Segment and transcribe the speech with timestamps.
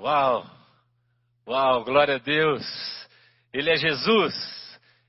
[0.00, 0.46] Uau!
[1.46, 2.64] Uau, glória a Deus!
[3.52, 4.34] Ele é Jesus!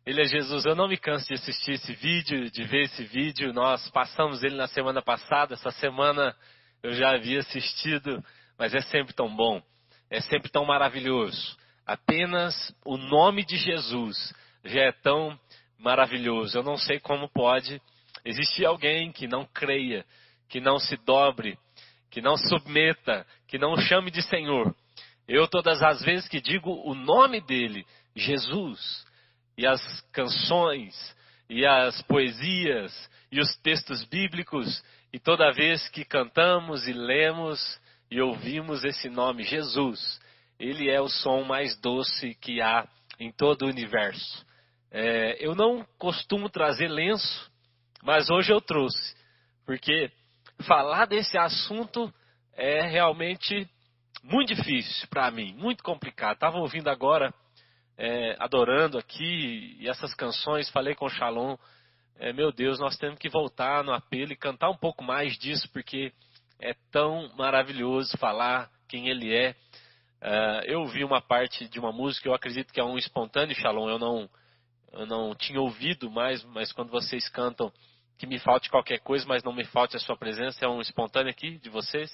[0.06, 0.66] Ele é Jesus.
[0.66, 3.54] Eu não me canso de assistir esse vídeo, de ver esse vídeo.
[3.54, 5.54] Nós passamos ele na semana passada.
[5.54, 6.36] Essa semana
[6.84, 8.22] eu já havia assistido,
[8.60, 9.62] mas é sempre tão bom.
[10.10, 11.58] É sempre tão maravilhoso.
[11.86, 12.54] Apenas
[12.84, 14.34] o nome de Jesus
[14.66, 15.40] já é tão
[15.80, 16.58] maravilhoso.
[16.58, 17.82] Eu não sei como pode
[18.26, 20.04] existir alguém que não creia,
[20.50, 21.58] que não se dobre,
[22.10, 24.76] que não submeta, que não chame de Senhor.
[25.28, 29.06] Eu, todas as vezes que digo o nome dele, Jesus,
[29.58, 31.16] e as canções,
[31.50, 34.84] e as poesias, e os textos bíblicos,
[35.14, 40.20] e toda vez que cantamos e lemos e ouvimos esse nome, Jesus,
[40.60, 42.88] ele é o som mais doce que há
[43.20, 44.46] em todo o universo.
[44.92, 47.50] É, eu não costumo trazer lenço,
[48.04, 49.16] mas hoje eu trouxe,
[49.66, 50.12] porque
[50.68, 52.14] falar desse assunto
[52.54, 53.70] é realmente
[54.24, 56.36] muito difícil para mim, muito complicado.
[56.36, 57.34] Estava ouvindo agora,
[57.98, 61.56] é, adorando aqui, e essas canções, falei com o Shalom,
[62.18, 65.68] é, meu Deus, nós temos que voltar no apelo e cantar um pouco mais disso,
[65.72, 66.14] porque
[66.60, 69.56] é tão maravilhoso falar quem Ele é.
[70.22, 73.90] Uh, eu ouvi uma parte de uma música, eu acredito que é um espontâneo Shalom,
[73.90, 74.30] eu não,
[74.94, 77.74] eu não tinha ouvido mais, mas quando vocês cantam,
[78.20, 81.32] que me falte qualquer coisa, mas não me falte a sua presença, é um espontâneo
[81.32, 82.12] aqui de vocês.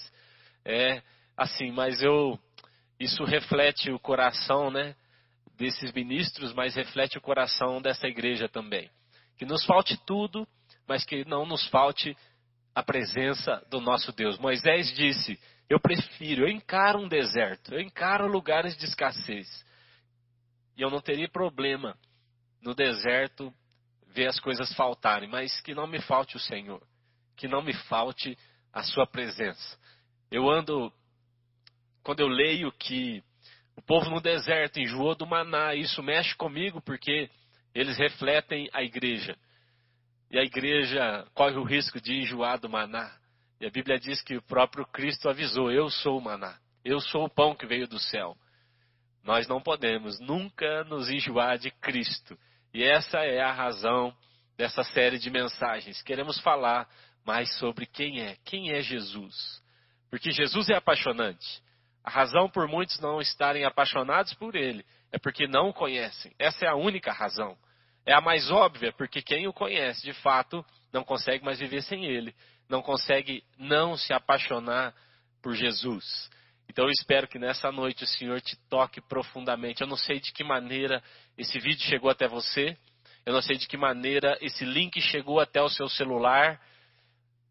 [0.64, 1.02] É,
[1.38, 2.40] assim, mas eu
[3.00, 4.96] isso reflete o coração, né,
[5.56, 8.90] desses ministros, mas reflete o coração dessa igreja também.
[9.38, 10.48] Que nos falte tudo,
[10.88, 12.18] mas que não nos falte
[12.74, 14.38] a presença do nosso Deus.
[14.40, 19.48] Moisés disse: Eu prefiro, eu encaro um deserto, eu encaro lugares de escassez.
[20.76, 21.98] E eu não teria problema
[22.62, 23.54] no deserto
[24.08, 26.82] ver as coisas faltarem, mas que não me falte o Senhor,
[27.36, 28.38] que não me falte
[28.74, 29.78] a Sua presença.
[30.32, 30.92] Eu ando
[32.08, 33.22] quando eu leio que
[33.76, 37.30] o povo no deserto enjoou do maná, isso mexe comigo porque
[37.76, 39.38] eles refletem a igreja.
[40.32, 43.14] E a igreja corre o risco de enjoar do maná.
[43.60, 47.26] E a Bíblia diz que o próprio Cristo avisou: Eu sou o maná, eu sou
[47.26, 48.38] o pão que veio do céu.
[49.22, 52.40] Nós não podemos nunca nos enjoar de Cristo.
[52.74, 54.16] E essa é a razão
[54.56, 56.02] dessa série de mensagens.
[56.04, 56.88] Queremos falar
[57.26, 59.62] mais sobre quem é, quem é Jesus.
[60.10, 61.67] Porque Jesus é apaixonante.
[62.08, 66.34] A razão por muitos não estarem apaixonados por ele é porque não o conhecem.
[66.40, 67.58] Essa é a única razão.
[68.06, 72.06] É a mais óbvia, porque quem o conhece, de fato, não consegue mais viver sem
[72.06, 72.34] ele.
[72.70, 74.96] Não consegue não se apaixonar
[75.44, 76.30] por Jesus.
[76.70, 79.82] Então eu espero que nessa noite o Senhor te toque profundamente.
[79.82, 81.04] Eu não sei de que maneira
[81.38, 82.78] esse vídeo chegou até você.
[83.26, 86.58] Eu não sei de que maneira esse link chegou até o seu celular.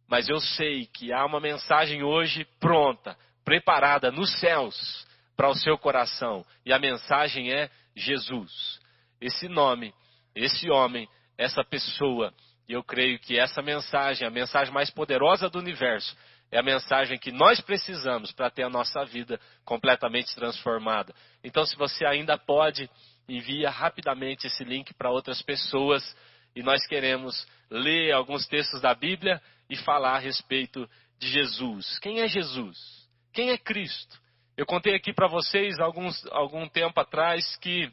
[0.09, 5.78] Mas eu sei que há uma mensagem hoje pronta preparada nos céus para o seu
[5.78, 6.44] coração.
[6.66, 8.80] E a mensagem é Jesus.
[9.20, 9.94] Esse nome,
[10.34, 11.08] esse homem,
[11.38, 12.34] essa pessoa.
[12.68, 16.16] E eu creio que essa mensagem, a mensagem mais poderosa do universo,
[16.50, 21.14] é a mensagem que nós precisamos para ter a nossa vida completamente transformada.
[21.44, 22.90] Então, se você ainda pode,
[23.28, 26.16] envia rapidamente esse link para outras pessoas.
[26.54, 29.40] E nós queremos ler alguns textos da Bíblia
[29.70, 31.98] e falar a respeito de Jesus.
[32.00, 32.95] Quem é Jesus?
[33.36, 34.19] Quem é Cristo?
[34.56, 37.92] Eu contei aqui para vocês alguns, algum tempo atrás que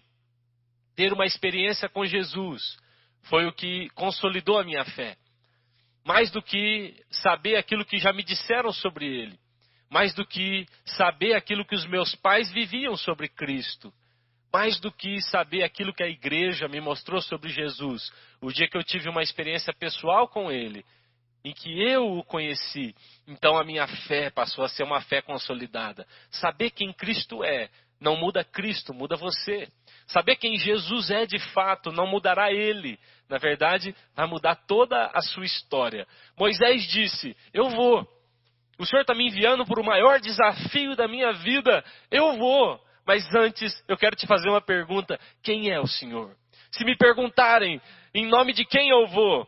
[0.96, 2.78] ter uma experiência com Jesus
[3.24, 5.18] foi o que consolidou a minha fé.
[6.06, 9.38] Mais do que saber aquilo que já me disseram sobre ele.
[9.90, 13.94] Mais do que saber aquilo que os meus pais viviam sobre Cristo.
[14.54, 18.14] Mais do que saber aquilo que a igreja me mostrou sobre Jesus.
[18.40, 20.86] O dia que eu tive uma experiência pessoal com ele,
[21.44, 22.96] em que eu o conheci,
[23.28, 26.08] então a minha fé passou a ser uma fé consolidada.
[26.32, 27.70] Saber quem Cristo é
[28.04, 29.68] não muda Cristo, muda você.
[30.08, 33.00] Saber quem Jesus é de fato não mudará ele.
[33.30, 36.06] Na verdade, vai mudar toda a sua história.
[36.38, 38.06] Moisés disse: Eu vou.
[38.78, 41.84] O Senhor está me enviando para o maior desafio da minha vida.
[42.12, 42.80] Eu vou.
[43.06, 46.36] Mas antes, eu quero te fazer uma pergunta: Quem é o Senhor?
[46.72, 47.82] Se me perguntarem
[48.14, 49.48] em nome de quem eu vou,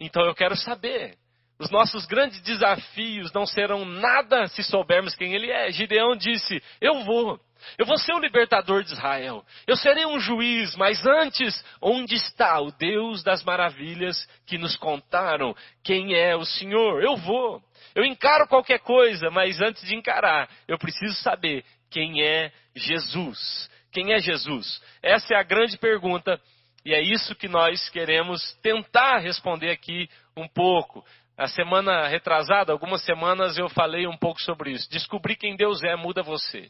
[0.00, 1.16] então eu quero saber.
[1.58, 5.72] Os nossos grandes desafios não serão nada se soubermos quem ele é.
[5.72, 7.40] Gideão disse: Eu vou.
[7.76, 9.44] Eu vou ser o libertador de Israel.
[9.66, 15.52] Eu serei um juiz, mas antes, onde está o Deus das maravilhas que nos contaram
[15.82, 17.02] quem é o Senhor?
[17.02, 17.60] Eu vou.
[17.94, 23.68] Eu encaro qualquer coisa, mas antes de encarar, eu preciso saber quem é Jesus.
[23.90, 24.80] Quem é Jesus?
[25.02, 26.40] Essa é a grande pergunta
[26.84, 31.04] e é isso que nós queremos tentar responder aqui um pouco.
[31.36, 34.90] A semana retrasada, algumas semanas eu falei um pouco sobre isso.
[34.90, 36.68] Descobrir quem Deus é muda você.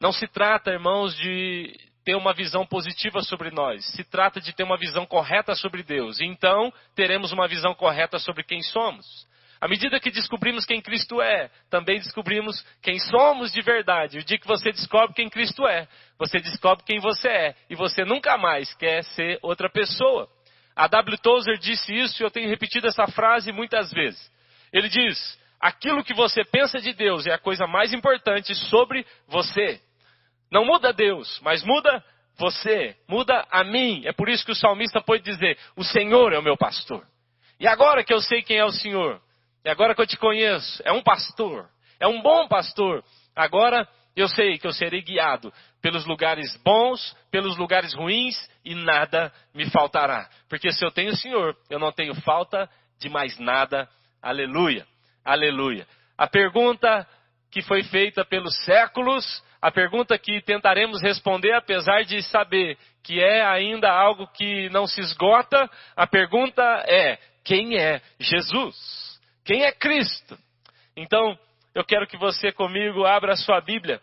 [0.00, 3.84] Não se trata, irmãos, de ter uma visão positiva sobre nós.
[3.92, 6.20] Se trata de ter uma visão correta sobre Deus.
[6.20, 9.06] Então teremos uma visão correta sobre quem somos.
[9.62, 14.18] À medida que descobrimos quem Cristo é, também descobrimos quem somos de verdade.
[14.18, 15.86] O dia que você descobre quem Cristo é,
[16.18, 17.54] você descobre quem você é.
[17.70, 20.28] E você nunca mais quer ser outra pessoa.
[20.74, 21.16] A W.
[21.16, 24.20] Tozer disse isso e eu tenho repetido essa frase muitas vezes.
[24.72, 29.80] Ele diz: aquilo que você pensa de Deus é a coisa mais importante sobre você.
[30.50, 32.04] Não muda Deus, mas muda
[32.36, 34.02] você, muda a mim.
[34.06, 37.06] É por isso que o salmista pode dizer: O Senhor é o meu pastor.
[37.60, 39.22] E agora que eu sei quem é o Senhor,
[39.64, 41.68] e agora que eu te conheço, é um pastor,
[42.00, 43.04] é um bom pastor,
[43.34, 49.32] agora eu sei que eu serei guiado pelos lugares bons, pelos lugares ruins, e nada
[49.54, 50.28] me faltará.
[50.48, 52.68] Porque se eu tenho o Senhor, eu não tenho falta
[52.98, 53.88] de mais nada.
[54.20, 54.86] Aleluia,
[55.24, 55.86] aleluia.
[56.16, 57.06] A pergunta
[57.50, 63.46] que foi feita pelos séculos a pergunta que tentaremos responder, apesar de saber que é
[63.46, 69.11] ainda algo que não se esgota, a pergunta é: quem é Jesus?
[69.44, 70.38] Quem é Cristo?
[70.96, 71.38] Então,
[71.74, 74.00] eu quero que você comigo abra a sua Bíblia.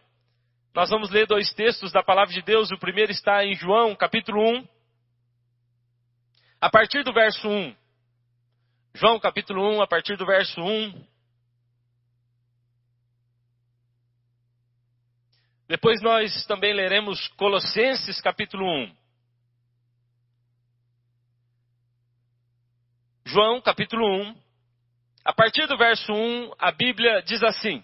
[0.74, 2.72] Nós vamos ler dois textos da palavra de Deus.
[2.72, 4.68] O primeiro está em João, capítulo 1,
[6.62, 7.76] a partir do verso 1.
[8.94, 11.08] João, capítulo 1, a partir do verso 1.
[15.68, 18.96] Depois nós também leremos Colossenses capítulo 1.
[23.26, 24.49] João capítulo 1.
[25.30, 27.84] A partir do verso 1, a Bíblia diz assim: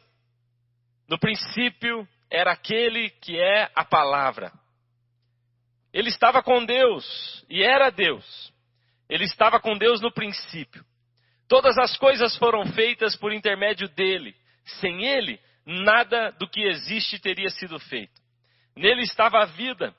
[1.07, 4.51] No princípio era aquele que é a palavra.
[5.93, 8.51] Ele estava com Deus e era Deus.
[9.07, 10.83] Ele estava com Deus no princípio.
[11.47, 14.35] Todas as coisas foram feitas por intermédio dele.
[14.81, 18.19] Sem ele, nada do que existe teria sido feito.
[18.75, 19.95] Nele estava a vida,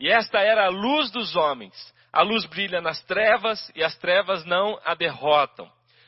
[0.00, 1.94] e esta era a luz dos homens.
[2.12, 5.77] A luz brilha nas trevas, e as trevas não a derrotam.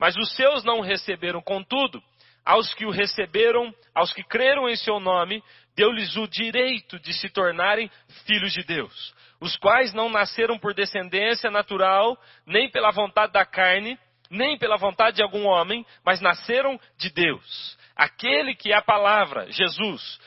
[0.00, 1.42] Mas os seus não receberam.
[1.42, 2.02] Contudo,
[2.44, 5.42] aos que o receberam, aos que creram em seu nome,
[5.76, 7.90] deu-lhes o direito de se tornarem
[8.26, 9.14] filhos de Deus.
[9.38, 13.98] Os quais não nasceram por descendência natural, nem pela vontade da carne,
[14.30, 17.78] nem pela vontade de algum homem, mas nasceram de Deus.
[17.94, 20.18] Aquele que é a palavra, Jesus,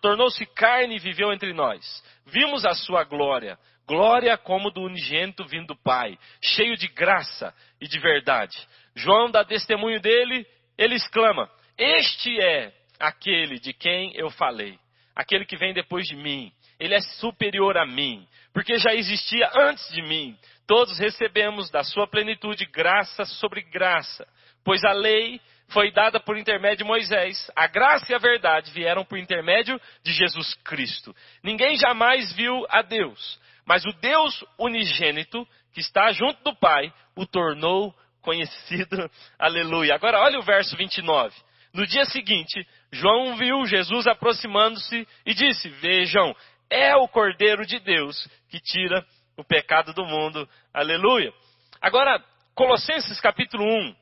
[0.00, 2.02] tornou-se carne e viveu entre nós.
[2.26, 7.88] Vimos a sua glória, glória como do unigênito vindo do Pai, cheio de graça e
[7.88, 8.56] de verdade.
[8.94, 10.46] João dá testemunho dele,
[10.76, 14.78] ele exclama: Este é aquele de quem eu falei,
[15.14, 16.52] aquele que vem depois de mim.
[16.78, 20.36] Ele é superior a mim, porque já existia antes de mim.
[20.66, 24.26] Todos recebemos da sua plenitude graça sobre graça,
[24.64, 29.04] pois a lei foi dada por intermédio de Moisés, a graça e a verdade vieram
[29.04, 31.14] por intermédio de Jesus Cristo.
[31.42, 37.26] Ninguém jamais viu a Deus, mas o Deus unigênito, que está junto do Pai, o
[37.26, 39.10] tornou conhecido.
[39.38, 39.94] Aleluia.
[39.94, 41.34] Agora olha o verso 29.
[41.74, 46.34] No dia seguinte, João viu Jesus aproximando-se e disse: Vejam,
[46.70, 49.04] é o Cordeiro de Deus que tira
[49.36, 50.48] o pecado do mundo.
[50.72, 51.32] Aleluia.
[51.80, 52.22] Agora,
[52.54, 53.96] Colossenses capítulo 1.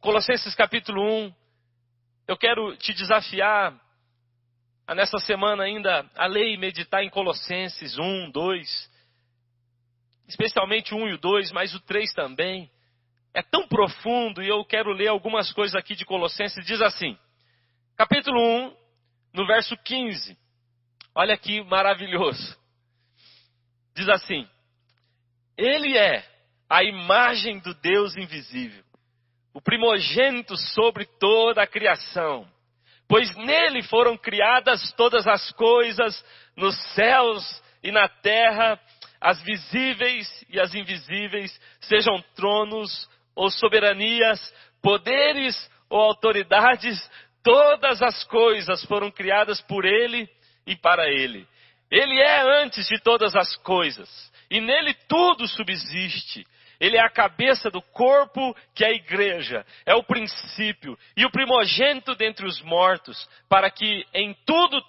[0.00, 1.34] Colossenses capítulo 1.
[2.28, 3.78] Eu quero te desafiar
[4.94, 8.91] nessa semana ainda a ler e meditar em Colossenses 1, 2.
[10.28, 12.70] Especialmente o 1 e o 2, mas o 3 também.
[13.34, 16.66] É tão profundo e eu quero ler algumas coisas aqui de Colossenses.
[16.66, 17.18] Diz assim,
[17.96, 18.76] capítulo 1,
[19.34, 20.36] no verso 15.
[21.14, 22.56] Olha que maravilhoso.
[23.94, 24.48] Diz assim:
[25.56, 26.24] Ele é
[26.68, 28.82] a imagem do Deus invisível,
[29.52, 32.48] o primogênito sobre toda a criação,
[33.06, 36.24] pois nele foram criadas todas as coisas
[36.56, 38.80] nos céus e na terra,
[39.22, 44.52] as visíveis e as invisíveis, sejam tronos ou soberanias,
[44.82, 46.98] poderes ou autoridades,
[47.42, 50.28] todas as coisas foram criadas por ele
[50.66, 51.46] e para ele.
[51.88, 54.08] Ele é antes de todas as coisas,
[54.50, 56.44] e nele tudo subsiste.
[56.82, 61.30] Ele é a cabeça do corpo que é a igreja, é o princípio e o
[61.30, 64.82] primogênito dentre os mortos, para que em tudo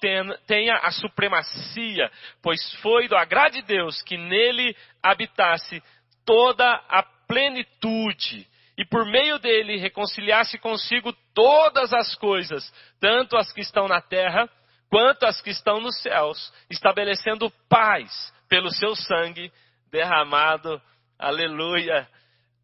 [0.48, 5.84] tenha a supremacia, pois foi do agrado de Deus que nele habitasse
[6.26, 13.62] toda a plenitude e por meio dele reconciliasse consigo todas as coisas, tanto as que
[13.62, 14.50] estão na terra
[14.90, 19.52] quanto as que estão nos céus, estabelecendo paz pelo seu sangue
[19.92, 20.82] derramado.
[21.17, 22.10] Aleluia,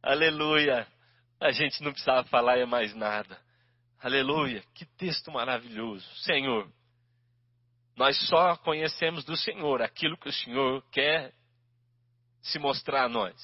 [0.02, 0.88] aleluia.
[1.40, 3.40] A gente não precisava falar mais nada.
[4.02, 6.08] Aleluia, que texto maravilhoso.
[6.24, 6.70] Senhor,
[7.96, 11.34] nós só conhecemos do Senhor aquilo que o Senhor quer
[12.42, 13.36] se mostrar a nós.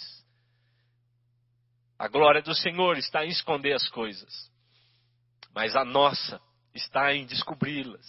[1.99, 4.51] A glória do Senhor está em esconder as coisas,
[5.53, 6.41] mas a nossa
[6.73, 8.05] está em descobri-las.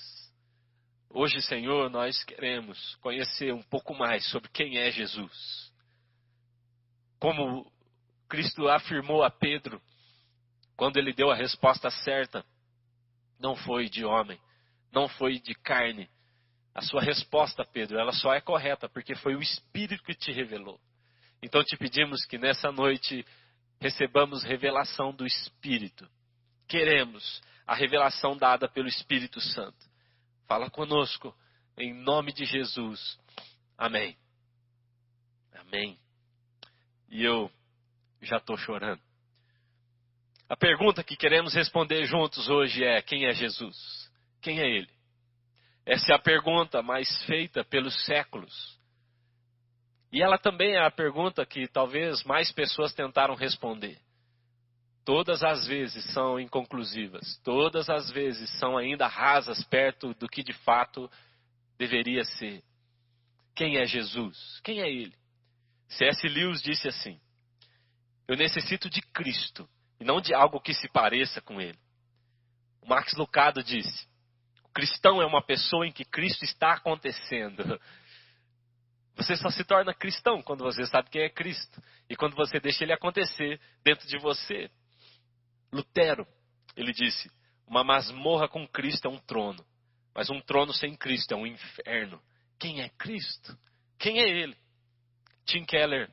[1.11, 5.66] Hoje, Senhor, nós queremos conhecer um pouco mais sobre quem é Jesus.
[7.27, 7.69] Como
[8.29, 9.83] Cristo afirmou a Pedro,
[10.77, 12.47] quando ele deu a resposta certa,
[13.37, 14.41] não foi de homem,
[14.93, 16.09] não foi de carne.
[16.73, 20.81] A sua resposta, Pedro, ela só é correta porque foi o Espírito que te revelou.
[21.43, 23.27] Então te pedimos que nessa noite
[23.81, 26.09] recebamos revelação do Espírito.
[26.69, 29.85] Queremos a revelação dada pelo Espírito Santo.
[30.47, 31.37] Fala conosco,
[31.77, 33.19] em nome de Jesus.
[33.77, 34.17] Amém.
[35.53, 35.99] Amém.
[37.09, 37.51] E eu
[38.21, 39.01] já estou chorando.
[40.49, 44.11] A pergunta que queremos responder juntos hoje é: quem é Jesus?
[44.41, 44.91] Quem é Ele?
[45.85, 48.77] Essa é a pergunta mais feita pelos séculos.
[50.13, 53.99] E ela também é a pergunta que talvez mais pessoas tentaram responder.
[55.05, 60.53] Todas as vezes são inconclusivas, todas as vezes são ainda rasas perto do que de
[60.53, 61.09] fato
[61.79, 62.63] deveria ser.
[63.55, 64.61] Quem é Jesus?
[64.65, 65.15] Quem é Ele?
[65.89, 66.27] C.S.
[66.29, 67.21] Lewis disse assim:
[68.27, 69.69] Eu necessito de Cristo
[70.01, 71.79] e não de algo que se pareça com Ele.
[72.81, 74.07] O Max Lucado disse:
[74.65, 77.63] O cristão é uma pessoa em que Cristo está acontecendo.
[79.17, 82.85] Você só se torna cristão quando você sabe quem é Cristo e quando você deixa
[82.85, 84.71] ele acontecer dentro de você.
[85.73, 86.27] Lutero,
[86.77, 87.31] ele disse:
[87.67, 89.65] uma masmorra com Cristo é um trono,
[90.15, 92.23] mas um trono sem Cristo é um inferno.
[92.59, 93.57] Quem é Cristo?
[93.99, 94.57] Quem é Ele?
[95.47, 96.11] Tim Keller,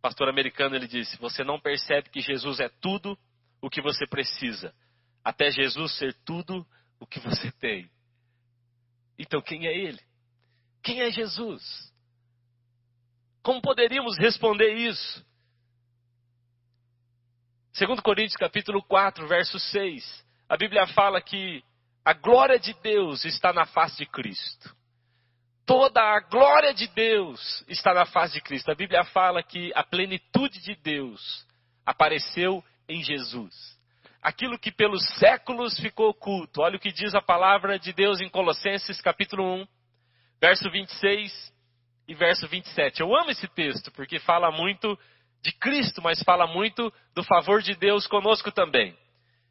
[0.00, 3.18] pastor americano, ele disse: Você não percebe que Jesus é tudo
[3.60, 4.74] o que você precisa,
[5.22, 6.66] até Jesus ser tudo
[7.00, 7.90] o que você tem.
[9.18, 10.00] Então, quem é Ele?
[10.82, 11.92] Quem é Jesus?
[13.42, 15.24] Como poderíamos responder isso?
[17.72, 21.62] Segundo Coríntios capítulo 4, verso 6, a Bíblia fala que
[22.04, 24.74] a glória de Deus está na face de Cristo.
[25.66, 28.70] Toda a glória de Deus está na face de Cristo.
[28.70, 31.46] A Bíblia fala que a plenitude de Deus
[31.86, 33.54] apareceu em Jesus.
[34.20, 36.60] Aquilo que pelos séculos ficou oculto.
[36.60, 39.66] Olha o que diz a palavra de Deus em Colossenses capítulo 1,
[40.38, 41.54] verso 26
[42.08, 43.00] e verso 27.
[43.00, 44.98] Eu amo esse texto porque fala muito
[45.42, 48.94] de Cristo, mas fala muito do favor de Deus conosco também.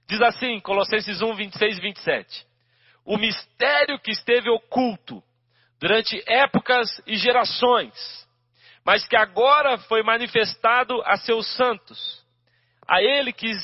[0.07, 2.47] Diz assim, Colossenses 1, 26 e 27.
[3.03, 5.23] O mistério que esteve oculto
[5.83, 7.93] durante épocas e gerações,
[8.85, 12.23] mas que agora foi manifestado a seus santos.
[12.87, 13.57] A ele quis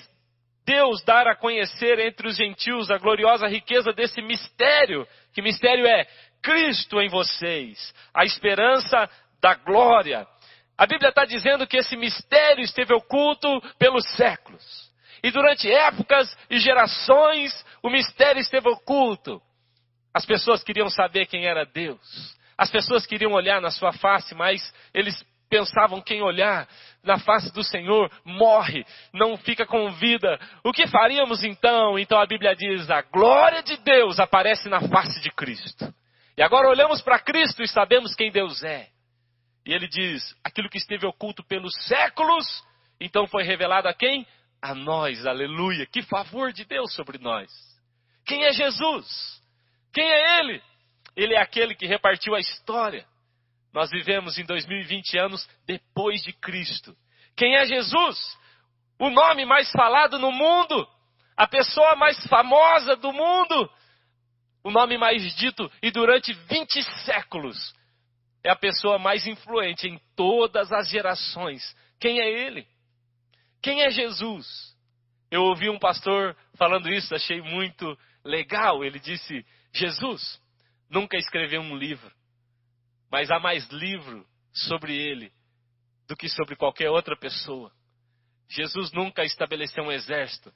[0.66, 5.08] Deus dar a conhecer entre os gentios a gloriosa riqueza desse mistério.
[5.34, 6.06] Que mistério é?
[6.42, 9.10] Cristo em vocês, a esperança
[9.42, 10.28] da glória.
[10.78, 13.48] A Bíblia está dizendo que esse mistério esteve oculto
[13.80, 14.92] pelos séculos.
[15.24, 19.42] E durante épocas e gerações, o mistério esteve oculto.
[20.14, 22.38] As pessoas queriam saber quem era Deus.
[22.58, 26.68] As pessoas queriam olhar na sua face, mas eles pensavam quem olhar
[27.04, 30.40] na face do Senhor morre, não fica com vida.
[30.64, 31.98] O que faríamos então?
[31.98, 35.94] Então a Bíblia diz: a glória de Deus aparece na face de Cristo.
[36.38, 38.88] E agora olhamos para Cristo e sabemos quem Deus é.
[39.66, 42.46] E ele diz: aquilo que esteve oculto pelos séculos,
[43.00, 44.26] então foi revelado a quem?
[44.62, 45.86] A nós, aleluia.
[45.86, 47.50] Que favor de Deus sobre nós.
[48.26, 49.39] Quem é Jesus?
[49.94, 50.62] Quem é Ele?
[51.16, 53.06] Ele é aquele que repartiu a história.
[53.74, 56.96] Nós vivemos em 2020 anos depois de Cristo.
[57.36, 58.38] Quem é Jesus?
[58.98, 60.88] O nome mais falado no mundo,
[61.38, 63.72] a pessoa mais famosa do mundo,
[64.64, 67.74] o nome mais dito e durante 20 séculos.
[68.44, 71.76] É a pessoa mais influente em todas as gerações.
[72.00, 72.68] Quem é ele?
[73.62, 74.48] Quem é Jesus?
[75.30, 78.84] Eu ouvi um pastor falando isso, achei muito legal.
[78.84, 80.42] Ele disse: Jesus
[80.90, 82.12] nunca escreveu um livro,
[83.12, 85.32] mas há mais livro sobre ele
[86.08, 87.72] do que sobre qualquer outra pessoa.
[88.48, 90.52] Jesus nunca estabeleceu um exército,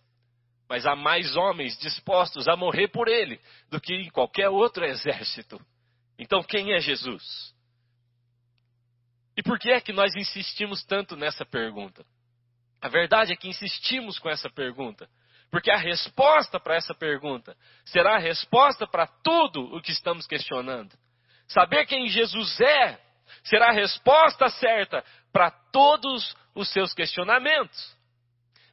[0.68, 3.40] mas há mais homens dispostos a morrer por ele
[3.70, 5.64] do que em qualquer outro exército.
[6.18, 7.54] Então, quem é Jesus?
[9.38, 12.06] E por que é que nós insistimos tanto nessa pergunta?
[12.82, 15.10] A verdade é que insistimos com essa pergunta,
[15.54, 17.56] porque a resposta para essa pergunta
[17.86, 20.92] será a resposta para tudo o que estamos questionando.
[21.48, 23.00] Saber quem Jesus é
[23.44, 27.96] será a resposta certa para todos os seus questionamentos.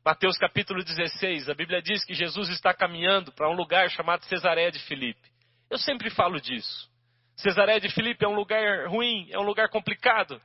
[0.02, 4.72] Mateus capítulo 16, a Bíblia diz que Jesus está caminhando para um lugar chamado Cesareia
[4.72, 5.28] de Filipe.
[5.68, 6.90] Eu sempre falo disso.
[7.36, 10.40] Cesareia de Filipe é um lugar ruim, é um lugar complicado.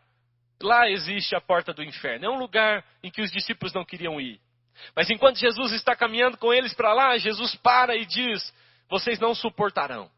[0.62, 2.26] Lá existe a porta do inferno.
[2.26, 4.42] É um lugar em que os discípulos não queriam ir.
[4.96, 8.54] Mas enquanto Jesus está caminhando com eles para lá, Jesus para e diz:
[8.90, 10.10] Vocês não suportarão.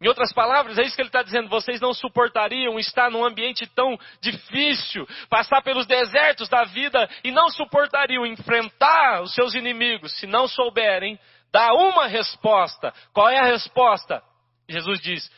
[0.00, 3.66] Em outras palavras, é isso que ele está dizendo: vocês não suportariam estar num ambiente
[3.74, 10.26] tão difícil, passar pelos desertos da vida e não suportariam enfrentar os seus inimigos se
[10.26, 11.18] não souberem
[11.52, 12.94] dar uma resposta.
[13.12, 14.22] Qual é a resposta?
[14.68, 15.30] Jesus diz: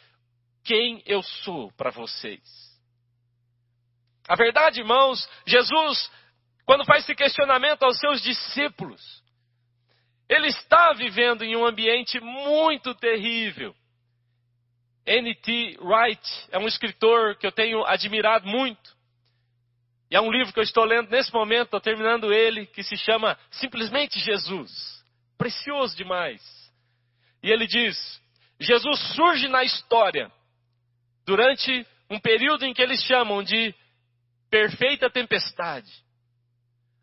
[0.63, 2.41] Quem eu sou para vocês?
[4.29, 6.11] A verdade, irmãos, Jesus,
[6.71, 9.03] quando faz esse questionamento aos seus discípulos,
[10.29, 13.75] ele está vivendo em um ambiente muito terrível.
[15.05, 15.79] N.T.
[15.81, 18.97] Wright é um escritor que eu tenho admirado muito.
[20.09, 22.97] E é um livro que eu estou lendo nesse momento, estou terminando ele, que se
[22.97, 24.71] chama Simplesmente Jesus.
[25.37, 26.41] Precioso demais.
[27.43, 28.23] E ele diz:
[28.61, 30.31] Jesus surge na história
[31.27, 33.75] durante um período em que eles chamam de
[34.49, 36.09] perfeita tempestade.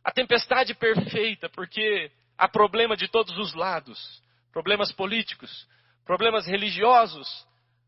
[0.07, 4.23] A tempestade perfeita, porque há problema de todos os lados
[4.53, 5.67] problemas políticos,
[6.05, 7.45] problemas religiosos,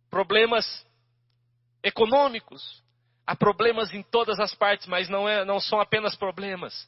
[0.09, 0.85] problemas
[1.81, 2.83] econômicos.
[3.25, 6.85] Há problemas em todas as partes, mas não, é, não são apenas problemas.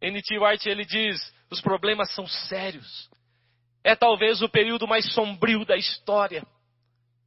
[0.00, 0.38] N.T.
[0.38, 1.18] White ele diz:
[1.50, 3.10] os problemas são sérios.
[3.82, 6.46] É talvez o período mais sombrio da história.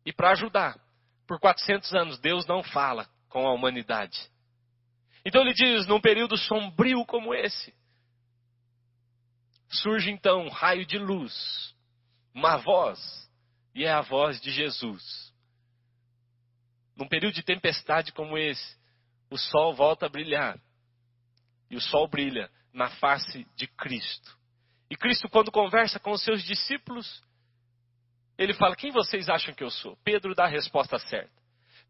[0.05, 0.79] E para ajudar,
[1.27, 4.30] por 400 anos Deus não fala com a humanidade.
[5.25, 7.73] Então ele diz: num período sombrio como esse,
[9.69, 11.75] surge então um raio de luz,
[12.33, 12.99] uma voz,
[13.73, 15.31] e é a voz de Jesus.
[16.95, 18.77] Num período de tempestade como esse,
[19.29, 20.59] o sol volta a brilhar.
[21.69, 24.37] E o sol brilha na face de Cristo.
[24.89, 27.23] E Cristo, quando conversa com os seus discípulos,
[28.37, 29.97] ele fala: Quem vocês acham que eu sou?
[30.03, 31.40] Pedro dá a resposta certa.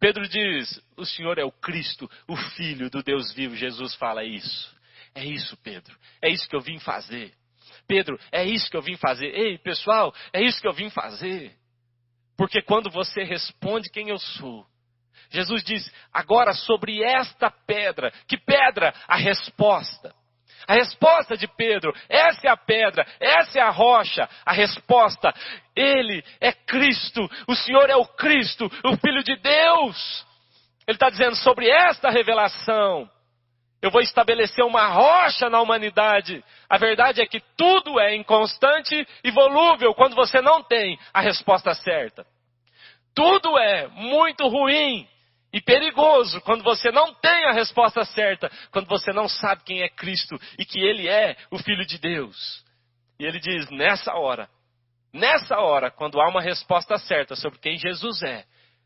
[0.02, 3.56] Pedro diz: O Senhor é o Cristo, o Filho do Deus vivo.
[3.56, 4.76] Jesus fala: isso.
[5.14, 5.96] É isso, Pedro.
[6.20, 7.32] É isso que eu vim fazer.
[7.88, 9.28] Pedro, é isso que eu vim fazer.
[9.28, 11.56] Ei, pessoal, é isso que eu vim fazer.
[12.36, 14.66] Porque quando você responde quem eu sou,
[15.30, 18.12] Jesus diz: agora sobre esta pedra.
[18.28, 18.96] Que pedra?
[19.08, 20.16] A resposta.
[20.68, 25.34] A resposta de Pedro, essa é a pedra, essa é a rocha, a resposta,
[25.76, 30.26] Ele é Cristo, o Senhor é o Cristo, o Filho de Deus.
[30.88, 33.10] Ele está dizendo sobre esta revelação,
[33.82, 36.44] eu vou estabelecer uma rocha na humanidade.
[36.70, 41.74] A verdade é que tudo é inconstante e volúvel quando você não tem a resposta
[41.74, 42.26] certa.
[43.16, 45.08] Tudo é muito ruim
[45.54, 49.90] e perigoso quando você não tem a resposta certa, quando você não sabe quem é
[49.90, 52.64] Cristo e que Ele é o Filho de Deus.
[53.20, 54.50] E ele diz: nessa hora,
[55.14, 58.46] nessa hora, quando há uma resposta certa sobre quem Jesus é,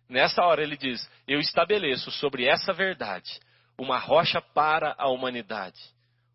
[0.09, 3.39] nessa hora ele diz: eu estabeleço sobre essa verdade
[3.77, 5.79] uma rocha para a humanidade.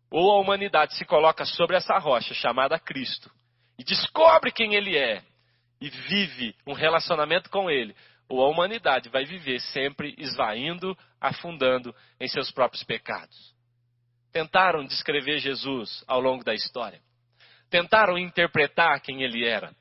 [0.09, 3.31] Ou a humanidade se coloca sobre essa rocha chamada Cristo
[3.77, 5.23] e descobre quem Ele é
[5.79, 7.95] e vive um relacionamento com Ele,
[8.31, 13.53] ou a humanidade vai viver sempre esvaindo, afundando em seus próprios pecados.
[14.31, 17.01] Tentaram descrever Jesus ao longo da história.
[17.69, 19.75] Tentaram interpretar quem ele era.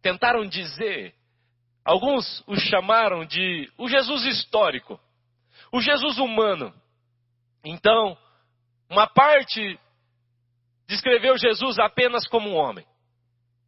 [0.00, 1.14] Tentaram dizer.
[1.84, 5.00] Alguns o chamaram de o Jesus histórico,
[5.72, 6.72] o Jesus humano.
[7.64, 8.16] Então,
[8.90, 9.80] uma parte
[10.86, 12.86] descreveu Jesus apenas como um homem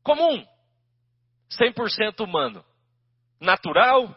[0.03, 0.47] comum,
[1.51, 2.65] 100% humano,
[3.41, 4.17] natural,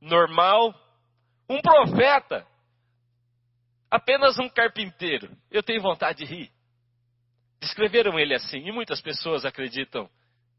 [0.00, 0.74] normal,
[1.48, 2.46] um profeta,
[3.90, 5.36] apenas um carpinteiro.
[5.50, 6.52] Eu tenho vontade de rir.
[7.60, 10.08] Descreveram ele assim, e muitas pessoas acreditam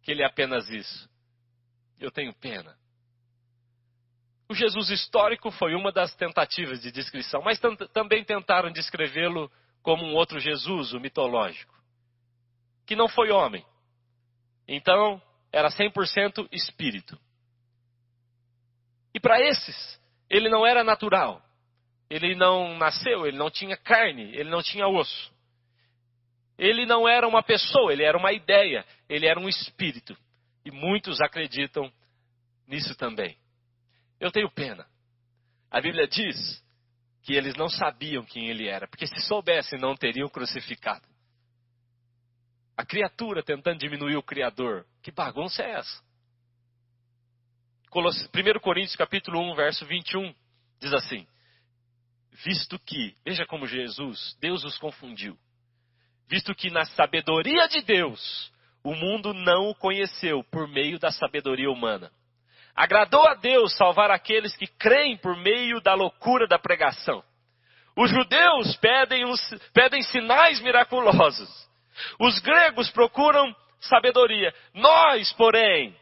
[0.04, 1.10] que ele é apenas isso.
[2.00, 2.78] Eu tenho pena.
[4.50, 7.60] O Jesus histórico foi uma das tentativas de descrição, mas
[7.94, 9.50] também tentaram descrevê-lo
[9.82, 11.74] como um outro Jesus, o mitológico,
[12.86, 13.66] que não foi homem.
[14.68, 17.18] Então, era 100% espírito.
[19.14, 21.42] E para esses, ele não era natural.
[22.10, 25.32] ele não nasceu, ele não tinha carne, ele não tinha osso.
[26.58, 30.16] Ele não era uma pessoa, ele era uma ideia, ele era um espírito.
[30.66, 31.92] E muitos acreditam
[32.68, 33.38] nisso também.
[34.20, 34.86] Eu tenho pena.
[35.72, 36.62] A Bíblia diz
[37.24, 41.08] que eles não sabiam quem ele era, porque se soubessem não teriam crucificado.
[42.76, 44.86] A criatura tentando diminuir o Criador.
[45.02, 46.04] Que bagunça é essa?
[47.94, 50.34] 1 Coríntios capítulo 1, verso 21,
[50.80, 51.28] diz assim:
[52.46, 55.38] Visto que, veja como Jesus, Deus os confundiu.
[56.30, 58.50] Visto que na sabedoria de Deus,
[58.82, 62.10] o mundo não o conheceu por meio da sabedoria humana.
[62.74, 67.22] Agradou a Deus salvar aqueles que creem por meio da loucura da pregação.
[67.98, 69.42] Os judeus pedem, uns,
[69.74, 71.70] pedem sinais miraculosos.
[72.18, 74.54] Os gregos procuram sabedoria.
[74.74, 75.94] Nós, porém,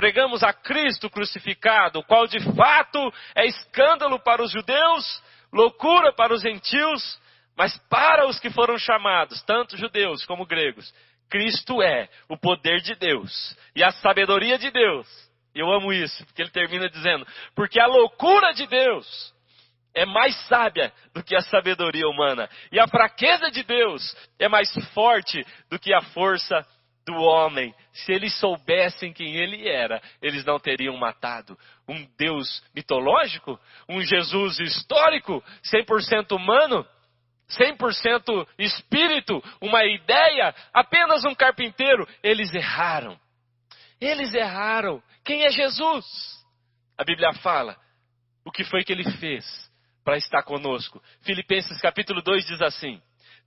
[0.00, 6.40] pregamos a Cristo crucificado, qual de fato é escândalo para os judeus, loucura para os
[6.40, 7.20] gentios,
[7.54, 10.90] mas para os que foram chamados, tanto judeus como gregos,
[11.28, 15.06] Cristo é o poder de Deus e a sabedoria de Deus.
[15.54, 19.34] Eu amo isso, porque ele termina dizendo: porque a loucura de Deus
[19.94, 22.48] é mais sábia do que a sabedoria humana.
[22.72, 26.66] E a fraqueza de Deus é mais forte do que a força
[27.10, 27.74] do homem.
[27.92, 31.58] Se eles soubessem quem ele era, eles não teriam matado.
[31.88, 33.58] Um Deus mitológico?
[33.88, 35.42] Um Jesus histórico?
[35.64, 36.86] 100% humano?
[37.48, 39.42] 100% espírito?
[39.60, 40.54] Uma ideia?
[40.72, 42.06] Apenas um carpinteiro?
[42.22, 43.18] Eles erraram.
[44.00, 45.02] Eles erraram.
[45.24, 46.06] Quem é Jesus?
[46.96, 47.76] A Bíblia fala.
[48.44, 49.68] O que foi que ele fez?
[50.02, 51.02] para estar conosco.
[51.22, 53.00] Filipenses capítulo 2 diz assim: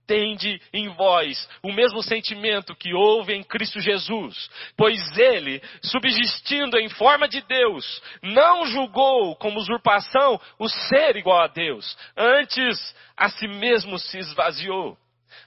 [0.06, 6.90] Tende em vós o mesmo sentimento que houve em Cristo Jesus, pois ele, subsistindo em
[6.90, 13.48] forma de Deus, não julgou como usurpação o ser igual a Deus, antes a si
[13.48, 14.98] mesmo se esvaziou,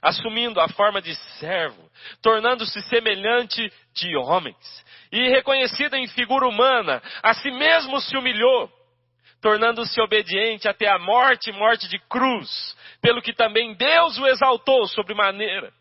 [0.02, 1.88] assumindo a forma de servo,
[2.20, 8.77] tornando-se semelhante de homens, e reconhecido em figura humana, a si mesmo se humilhou
[9.40, 15.14] tornando-se obediente até a morte, morte de cruz, pelo que também Deus o exaltou sobre
[15.14, 15.72] maneira.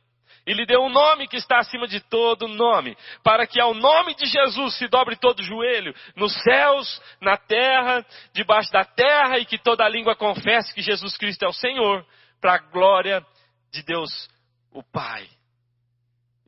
[0.45, 4.15] E lhe deu um nome que está acima de todo nome, para que ao nome
[4.15, 9.57] de Jesus se dobre todo joelho, nos céus, na terra, debaixo da terra, e que
[9.57, 12.05] toda língua confesse que Jesus Cristo é o Senhor,
[12.39, 13.25] para a glória
[13.73, 14.29] de Deus
[14.71, 15.27] o Pai.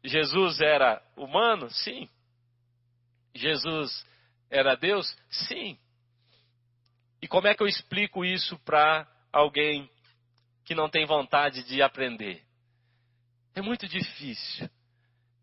[0.03, 1.69] Jesus era humano?
[1.69, 2.07] Sim.
[3.35, 4.05] Jesus
[4.49, 5.13] era Deus?
[5.29, 5.77] Sim.
[7.21, 9.89] E como é que eu explico isso para alguém
[10.63, 12.43] que não tem vontade de aprender?
[13.55, 14.69] É muito difícil.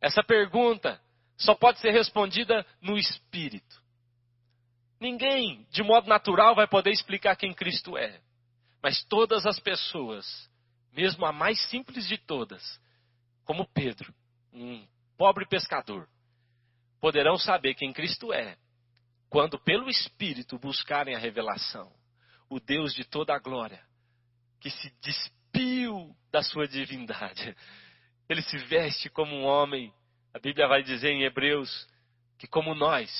[0.01, 1.01] Essa pergunta
[1.37, 3.83] só pode ser respondida no espírito.
[4.99, 8.21] Ninguém, de modo natural, vai poder explicar quem Cristo é.
[8.83, 10.51] Mas todas as pessoas,
[10.93, 12.81] mesmo a mais simples de todas,
[13.45, 14.15] como Pedro,
[14.53, 14.87] um
[15.19, 16.09] pobre pescador,
[17.01, 18.57] poderão saber quem Cristo é
[19.29, 21.93] quando pelo Espírito buscarem a revelação,
[22.49, 23.83] o Deus de toda a glória,
[24.61, 27.57] que se despiu da sua divindade,
[28.29, 29.93] ele se veste como um homem.
[30.33, 31.89] A Bíblia vai dizer em Hebreus
[32.39, 33.11] que, como nós,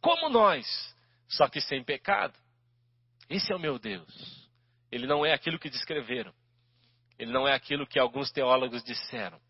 [0.00, 0.66] como nós,
[1.28, 2.36] só que sem pecado.
[3.28, 4.48] Esse é o meu Deus.
[4.90, 6.34] Ele não é aquilo que descreveram.
[7.18, 9.40] Ele não é aquilo que alguns teólogos disseram.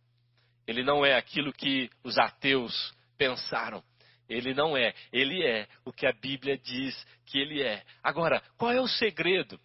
[0.66, 3.82] Ele não é aquilo que os ateus pensaram.
[4.30, 4.94] Ele não é.
[5.12, 7.82] Ele é o que a Bíblia diz que ele é.
[8.02, 9.60] Agora, qual é o segredo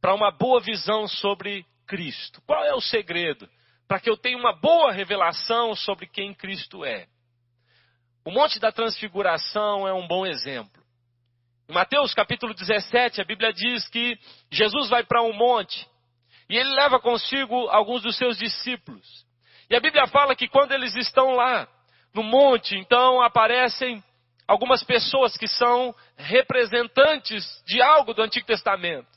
[0.00, 2.40] para uma boa visão sobre Cristo?
[2.46, 3.48] Qual é o segredo
[3.86, 7.06] para que eu tenha uma boa revelação sobre quem Cristo é?
[8.24, 10.82] O Monte da Transfiguração é um bom exemplo.
[11.68, 14.18] Em Mateus capítulo 17, a Bíblia diz que
[14.50, 15.86] Jesus vai para um monte
[16.48, 19.06] e ele leva consigo alguns dos seus discípulos.
[19.68, 21.68] E a Bíblia fala que quando eles estão lá,
[22.14, 24.02] no monte, então aparecem
[24.46, 29.08] algumas pessoas que são representantes de algo do Antigo Testamento.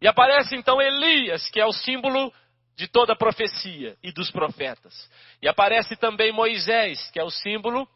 [0.00, 2.32] E aparece então Elias, que é o símbolo
[2.74, 5.10] de toda a profecia e dos profetas.
[5.42, 7.86] E aparece também Moisés, que é o símbolo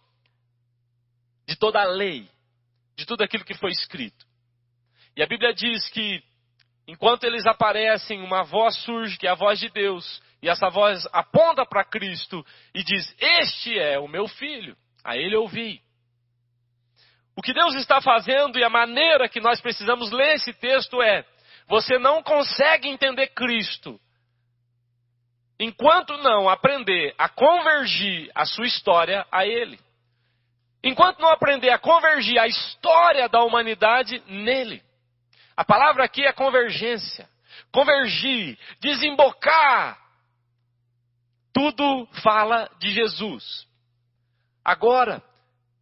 [1.46, 2.28] de toda a lei,
[2.94, 4.26] de tudo aquilo que foi escrito.
[5.16, 6.22] E a Bíblia diz que
[6.86, 11.08] enquanto eles aparecem, uma voz surge, que é a voz de Deus, e essa voz
[11.10, 14.76] aponta para Cristo e diz: Este é o meu filho.
[15.02, 15.80] A ele ouvi.
[17.34, 21.24] O que Deus está fazendo e a maneira que nós precisamos ler esse texto é:
[21.66, 23.98] você não consegue entender Cristo
[25.58, 29.80] enquanto não aprender a convergir a sua história a Ele.
[30.82, 34.82] Enquanto não aprender a convergir a história da humanidade nele.
[35.56, 37.26] A palavra aqui é convergência.
[37.72, 40.03] Convergir, desembocar.
[41.54, 43.64] Tudo fala de Jesus.
[44.64, 45.22] Agora,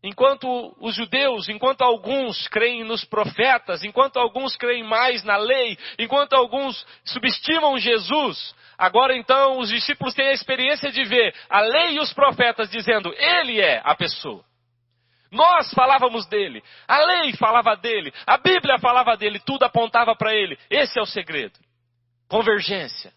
[0.03, 6.35] enquanto os judeus, enquanto alguns creem nos profetas, enquanto alguns creem mais na lei, enquanto
[6.35, 12.01] alguns subestimam Jesus, agora então os discípulos têm a experiência de ver a lei e
[12.01, 14.45] os profetas dizendo: Ele é a pessoa.
[15.31, 20.59] Nós falávamos dele, a lei falava dele, a Bíblia falava dele, tudo apontava para ele.
[20.69, 21.59] Esse é o segredo.
[22.29, 23.11] Convergência.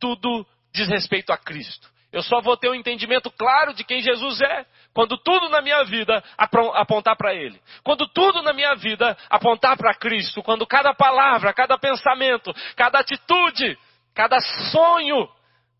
[0.00, 1.90] Tudo diz respeito a Cristo.
[2.12, 5.82] Eu só vou ter um entendimento claro de quem Jesus é quando tudo na minha
[5.84, 7.58] vida apontar para Ele.
[7.82, 10.42] Quando tudo na minha vida apontar para Cristo.
[10.42, 13.78] Quando cada palavra, cada pensamento, cada atitude,
[14.14, 14.38] cada
[14.70, 15.26] sonho,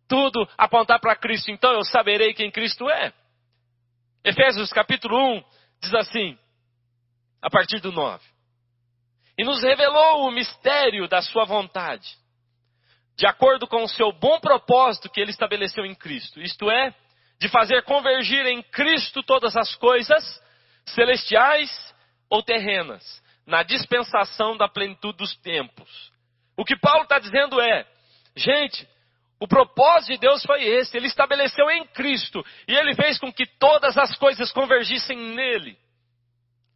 [0.09, 1.51] tudo apontar para Cristo.
[1.51, 3.13] Então eu saberei quem Cristo é.
[4.25, 5.45] Efésios capítulo 1
[5.83, 6.39] diz assim,
[7.43, 8.25] a partir do 9:
[9.37, 12.09] E nos revelou o mistério da Sua vontade,
[13.17, 16.95] de acordo com o seu bom propósito que Ele estabeleceu em Cristo, isto é,
[17.39, 20.43] de fazer convergir em Cristo todas as coisas,
[20.87, 21.71] celestiais
[22.31, 26.13] ou terrenas, na dispensação da plenitude dos tempos.
[26.57, 27.87] O que Paulo está dizendo é,
[28.37, 28.87] gente,
[29.43, 30.97] o propósito de Deus foi esse.
[30.97, 32.45] Ele estabeleceu em Cristo.
[32.69, 35.77] E ele fez com que todas as coisas convergissem nele.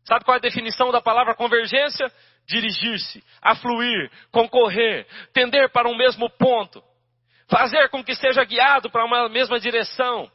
[0.04, 2.06] Sabe qual é a definição da palavra convergência?
[2.46, 6.82] Dirigir-se, afluir, concorrer, tender para um mesmo ponto.
[7.48, 10.30] Fazer com que seja guiado para uma mesma direção.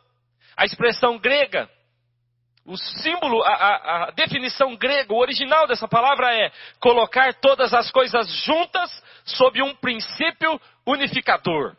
[0.56, 1.70] A expressão grega,
[2.66, 7.90] o símbolo, a, a, a definição grega, o original dessa palavra é colocar todas as
[7.90, 11.76] coisas juntas sob um princípio unificador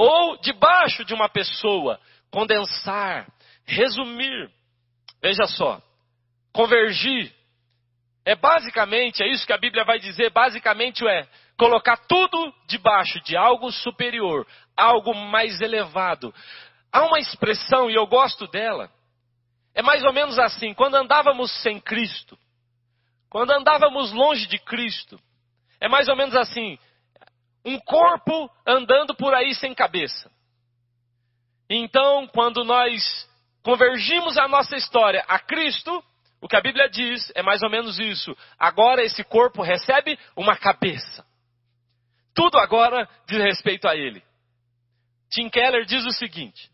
[0.00, 3.30] ou debaixo de uma pessoa, condensar,
[3.66, 4.50] resumir.
[5.22, 5.78] Veja só,
[6.54, 7.30] convergir
[8.24, 13.36] é basicamente, é isso que a Bíblia vai dizer, basicamente é colocar tudo debaixo de
[13.36, 16.34] algo superior, algo mais elevado.
[16.92, 18.90] Há uma expressão, e eu gosto dela,
[19.74, 22.38] é mais ou menos assim: quando andávamos sem Cristo,
[23.28, 25.20] quando andávamos longe de Cristo,
[25.80, 26.78] é mais ou menos assim:
[27.64, 30.30] um corpo andando por aí sem cabeça.
[31.68, 33.28] Então, quando nós
[33.62, 36.02] convergimos a nossa história a Cristo,
[36.40, 38.36] o que a Bíblia diz é mais ou menos isso.
[38.58, 41.24] Agora esse corpo recebe uma cabeça.
[42.34, 44.22] Tudo agora diz respeito a ele.
[45.30, 46.70] Tim Keller diz o seguinte: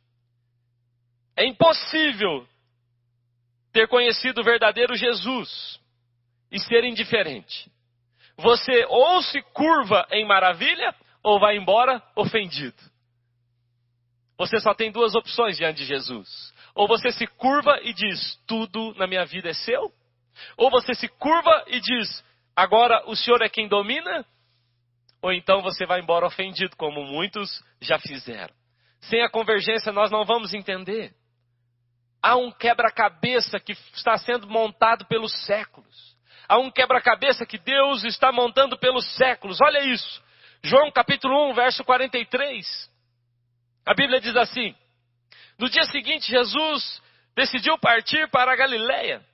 [1.36, 2.46] é impossível
[3.72, 5.80] ter conhecido o verdadeiro Jesus
[6.50, 7.70] e ser indiferente.
[8.38, 12.76] Você ou se curva em maravilha ou vai embora ofendido.
[14.38, 16.54] Você só tem duas opções diante de Jesus.
[16.76, 19.90] Ou você se curva e diz: Tudo na minha vida é seu.
[20.56, 24.24] Ou você se curva e diz: Agora o Senhor é quem domina.
[25.22, 28.54] Ou então você vai embora ofendido, como muitos já fizeram.
[29.00, 31.12] Sem a convergência nós não vamos entender.
[32.22, 36.16] Há um quebra-cabeça que está sendo montado pelos séculos
[36.48, 39.60] a um quebra-cabeça que Deus está montando pelos séculos.
[39.60, 40.22] Olha isso.
[40.62, 42.90] João capítulo 1, verso 43.
[43.84, 44.74] A Bíblia diz assim:
[45.58, 47.02] No dia seguinte, Jesus
[47.34, 49.24] decidiu partir para a Galileia.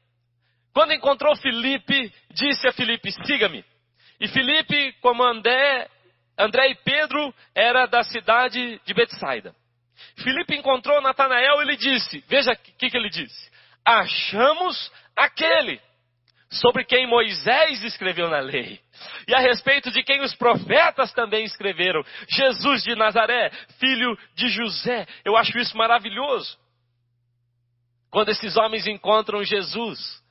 [0.73, 3.65] Quando encontrou Filipe, disse a Filipe: Siga-me.
[4.21, 5.89] E Filipe, como André,
[6.39, 9.55] André e Pedro, era da cidade de Betsaida.
[10.17, 13.51] Filipe encontrou Natanael e lhe disse: Veja o que, que ele disse.
[13.85, 15.81] Achamos aquele
[16.53, 18.79] sobre quem Moisés escreveu na lei,
[19.27, 25.07] e a respeito de quem os profetas também escreveram, Jesus de Nazaré, filho de José.
[25.25, 26.59] Eu acho isso maravilhoso.
[28.11, 30.23] Quando esses homens encontram Jesus,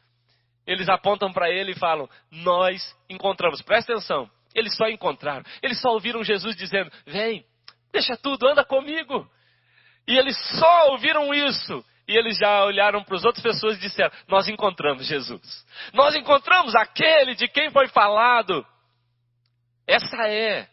[0.68, 3.62] eles apontam para ele e falam: Nós encontramos.
[3.62, 7.44] Presta atenção, eles só encontraram, eles só ouviram Jesus dizendo: Vem,
[7.92, 9.28] deixa tudo, anda comigo.
[10.08, 14.12] E eles só ouviram isso e eles já olharam para as outras pessoas e disseram:
[14.28, 15.66] Nós encontramos Jesus.
[15.94, 18.66] Nós encontramos aquele de quem foi falado.
[19.88, 20.68] Essa é,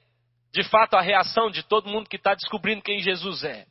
[0.52, 3.66] de fato, a reação de todo mundo que está descobrindo quem Jesus é.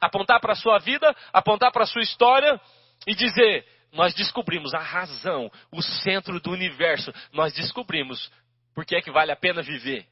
[0.00, 2.60] Apontar para a sua vida, apontar para a sua história
[3.06, 7.12] e dizer: Nós descobrimos a razão, o centro do universo.
[7.32, 8.30] Nós descobrimos
[8.74, 10.06] por que é que vale a pena viver.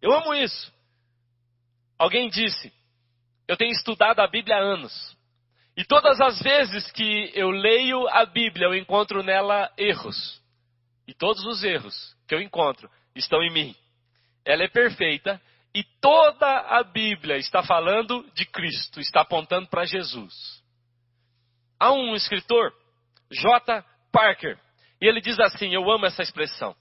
[0.00, 0.72] Eu amo isso.
[1.98, 2.72] Alguém disse:
[3.48, 5.15] Eu tenho estudado a Bíblia há anos.
[5.76, 10.40] E todas as vezes que eu leio a Bíblia, eu encontro nela erros.
[11.06, 13.76] E todos os erros que eu encontro estão em mim.
[14.44, 15.40] Ela é perfeita
[15.74, 20.34] e toda a Bíblia está falando de Cristo, está apontando para Jesus.
[21.78, 22.72] Há um escritor,
[23.30, 23.84] J.
[24.10, 24.58] Parker,
[25.00, 26.74] e ele diz assim: Eu amo essa expressão.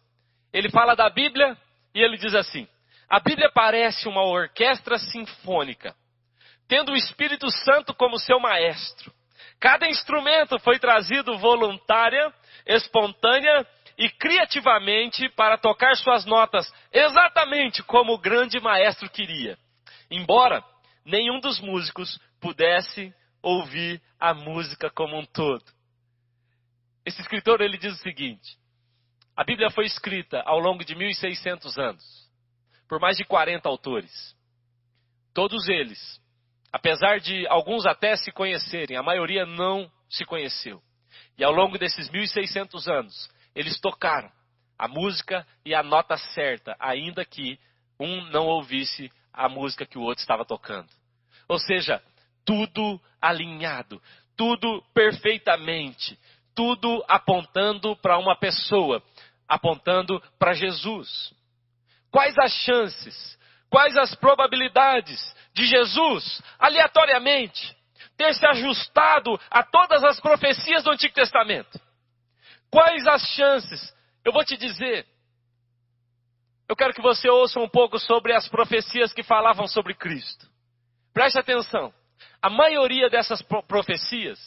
[0.54, 1.58] ele fala da Bíblia
[1.94, 2.66] e ele diz assim:
[3.10, 5.96] a Bíblia parece uma orquestra sinfônica,
[6.68, 9.14] tendo o Espírito Santo como seu maestro.
[9.60, 12.34] Cada instrumento foi trazido voluntária,
[12.66, 13.66] espontânea
[13.98, 19.58] e criativamente para tocar suas notas exatamente como o grande maestro queria.
[20.12, 20.64] Embora
[21.06, 25.64] nenhum dos músicos pudesse ouvir a música como um todo.
[27.06, 28.58] Esse escritor ele diz o seguinte:
[29.36, 32.26] a Bíblia foi escrita ao longo de 1600 anos
[32.88, 34.36] por mais de 40 autores.
[35.34, 36.22] Todos eles,
[36.72, 40.82] apesar de alguns até se conhecerem, a maioria não se conheceu.
[41.38, 44.32] E ao longo desses 1600 anos, eles tocaram
[44.78, 47.60] a música e a nota certa, ainda que
[48.00, 50.90] um não ouvisse a música que o outro estava tocando.
[51.48, 52.02] Ou seja,
[52.44, 54.02] tudo alinhado,
[54.36, 56.18] tudo perfeitamente,
[56.54, 59.04] tudo apontando para uma pessoa,
[59.48, 61.34] apontando para Jesus.
[62.12, 63.38] Quais as chances,
[63.76, 67.76] quais as probabilidades de Jesus, aleatoriamente,
[68.16, 71.78] ter se ajustado a todas as profecias do Antigo Testamento?
[72.72, 73.94] Quais as chances?
[74.24, 75.06] Eu vou te dizer.
[76.70, 80.48] Eu quero que você ouça um pouco sobre as profecias que falavam sobre Cristo.
[81.14, 81.94] Preste atenção.
[82.42, 84.40] A maioria dessas profecias,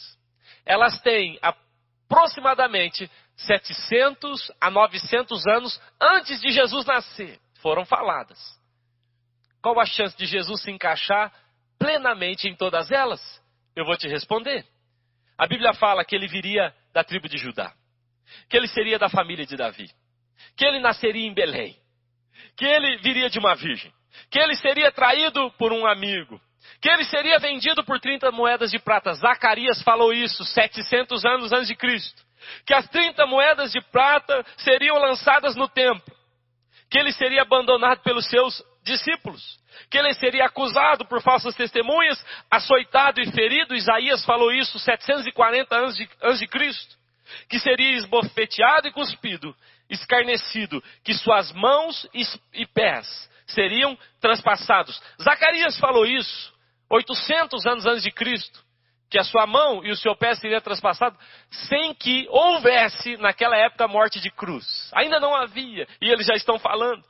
[0.65, 7.39] elas têm aproximadamente 700 a 900 anos antes de Jesus nascer.
[7.61, 8.58] Foram faladas.
[9.61, 11.33] Qual a chance de Jesus se encaixar
[11.77, 13.21] plenamente em todas elas?
[13.75, 14.65] Eu vou te responder.
[15.37, 17.73] A Bíblia fala que ele viria da tribo de Judá
[18.49, 19.89] que ele seria da família de Davi,
[20.57, 21.75] que ele nasceria em Belém,
[22.55, 23.91] que ele viria de uma virgem,
[24.29, 26.39] que ele seria traído por um amigo,
[26.81, 29.13] que ele seria vendido por 30 moedas de prata.
[29.13, 32.21] Zacarias falou isso 700 anos antes de Cristo.
[32.65, 36.15] Que as 30 moedas de prata seriam lançadas no templo.
[36.89, 39.59] Que ele seria abandonado pelos seus discípulos.
[39.89, 43.75] Que ele seria acusado por falsas testemunhas, açoitado e ferido.
[43.75, 46.99] Isaías falou isso 740 anos de, antes de Cristo
[47.47, 49.55] que seria esbofeteado e cuspido,
[49.89, 52.07] escarnecido, que suas mãos
[52.53, 55.01] e pés seriam transpassados.
[55.21, 56.53] Zacarias falou isso
[56.89, 58.63] 800 anos antes de Cristo,
[59.09, 63.87] que a sua mão e o seu pé seriam transpassados sem que houvesse naquela época
[63.87, 64.91] morte de cruz.
[64.93, 67.03] Ainda não havia, e eles já estão falando.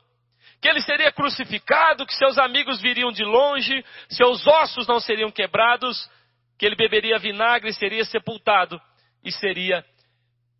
[0.60, 6.10] Que ele seria crucificado, que seus amigos viriam de longe, seus ossos não seriam quebrados,
[6.58, 8.80] que ele beberia vinagre, seria sepultado
[9.24, 9.84] e seria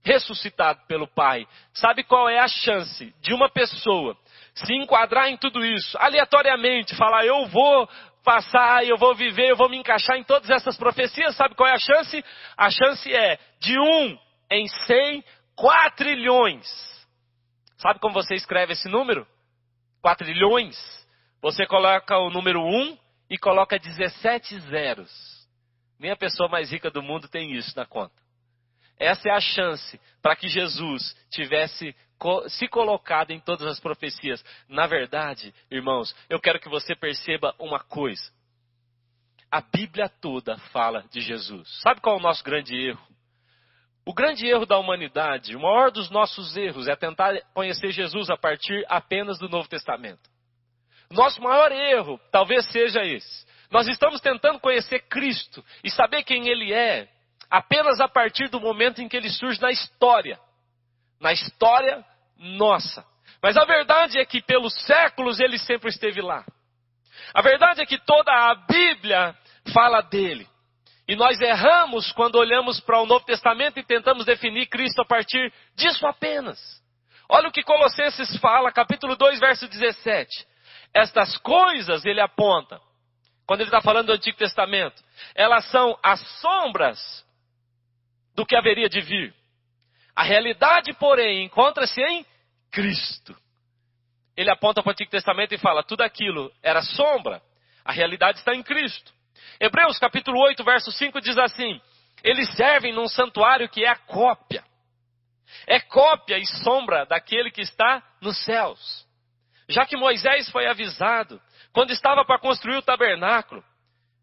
[0.03, 1.47] ressuscitado pelo Pai.
[1.75, 4.17] Sabe qual é a chance de uma pessoa
[4.55, 7.89] se enquadrar em tudo isso, aleatoriamente, falar eu vou
[8.25, 11.37] passar, eu vou viver, eu vou me encaixar em todas essas profecias?
[11.37, 12.25] Sabe qual é a chance?
[12.57, 14.19] A chance é de um
[14.51, 16.67] em cem quatrilhões.
[17.79, 19.27] Sabe como você escreve esse número?
[20.03, 20.77] Quatrilhões.
[21.43, 25.49] Você coloca o número um e coloca 17 zeros.
[25.99, 28.15] Nem a pessoa mais rica do mundo tem isso na conta.
[28.99, 31.95] Essa é a chance para que Jesus tivesse
[32.49, 34.45] se colocado em todas as profecias.
[34.69, 38.31] Na verdade, irmãos, eu quero que você perceba uma coisa.
[39.51, 41.81] A Bíblia toda fala de Jesus.
[41.81, 43.01] Sabe qual é o nosso grande erro?
[44.07, 48.37] O grande erro da humanidade, o maior dos nossos erros, é tentar conhecer Jesus a
[48.37, 50.29] partir apenas do Novo Testamento.
[51.11, 53.47] Nosso maior erro talvez seja esse.
[53.71, 57.09] Nós estamos tentando conhecer Cristo e saber quem Ele é
[57.51, 60.39] apenas a partir do momento em que ele surge na história.
[61.21, 62.05] Na história
[62.39, 63.05] nossa.
[63.43, 66.45] Mas a verdade é que pelos séculos ele sempre esteve lá.
[67.35, 69.37] A verdade é que toda a Bíblia
[69.75, 70.49] fala dele.
[71.11, 75.53] E nós erramos quando olhamos para o Novo Testamento e tentamos definir Cristo a partir
[75.75, 76.57] disso apenas.
[77.29, 80.47] Olha o que Colossenses fala, capítulo 2, verso 17.
[80.95, 82.81] Estas coisas ele aponta,
[83.45, 85.03] quando ele está falando do Antigo Testamento,
[85.35, 87.27] elas são as sombras
[88.37, 89.35] do que haveria de vir.
[90.15, 92.25] A realidade, porém, encontra-se em
[92.71, 93.37] Cristo.
[94.37, 97.43] Ele aponta para o Antigo Testamento e fala: tudo aquilo era sombra,
[97.85, 99.13] a realidade está em Cristo.
[99.61, 101.81] Hebreus capítulo 8, verso 5 diz assim:
[102.25, 104.65] Eles servem num santuário que é a cópia.
[105.67, 109.07] É cópia e sombra daquele que está nos céus.
[109.69, 111.41] Já que Moisés foi avisado,
[111.73, 113.63] quando estava para construir o tabernáculo,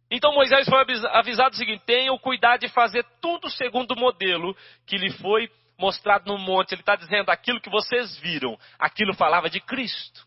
[0.10, 0.80] então Moisés foi
[1.12, 4.56] avisado o seguinte: tenha o cuidado de fazer tudo segundo o modelo
[4.86, 6.74] que lhe foi mostrado no monte.
[6.74, 10.26] Ele está dizendo aquilo que vocês viram, aquilo falava de Cristo.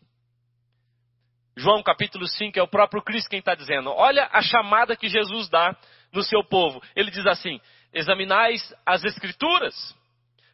[1.55, 3.89] João capítulo 5 é o próprio Cristo quem está dizendo.
[3.91, 5.75] Olha a chamada que Jesus dá
[6.13, 6.81] no seu povo.
[6.95, 7.59] Ele diz assim:
[7.93, 9.75] examinais as Escrituras,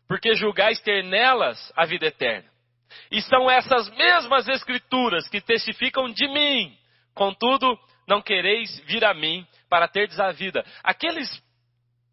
[0.07, 2.49] porque julgais ter nelas a vida eterna.
[3.11, 6.75] E são essas mesmas escrituras que testificam de mim.
[7.13, 7.77] Contudo,
[8.07, 10.65] não quereis vir a mim para terdes a vida.
[10.83, 11.29] Aqueles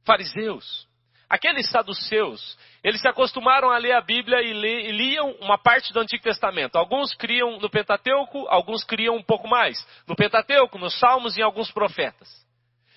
[0.05, 0.89] fariseus,
[1.29, 6.01] aqueles saduceus, eles se acostumaram a ler a Bíblia e, e liam uma parte do
[6.01, 6.77] Antigo Testamento.
[6.77, 9.77] Alguns criam no Pentateuco, alguns criam um pouco mais.
[10.07, 12.45] No Pentateuco, nos Salmos e em alguns profetas.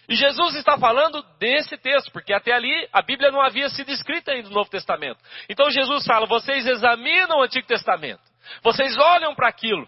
[0.09, 4.31] E Jesus está falando desse texto, porque até ali a Bíblia não havia sido escrita
[4.31, 5.19] ainda no Novo Testamento.
[5.49, 8.21] Então Jesus fala: vocês examinam o Antigo Testamento,
[8.63, 9.87] vocês olham para aquilo,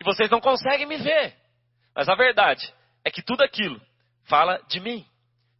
[0.00, 1.34] e vocês não conseguem me ver.
[1.94, 2.72] Mas a verdade
[3.04, 3.80] é que tudo aquilo
[4.24, 5.06] fala de mim,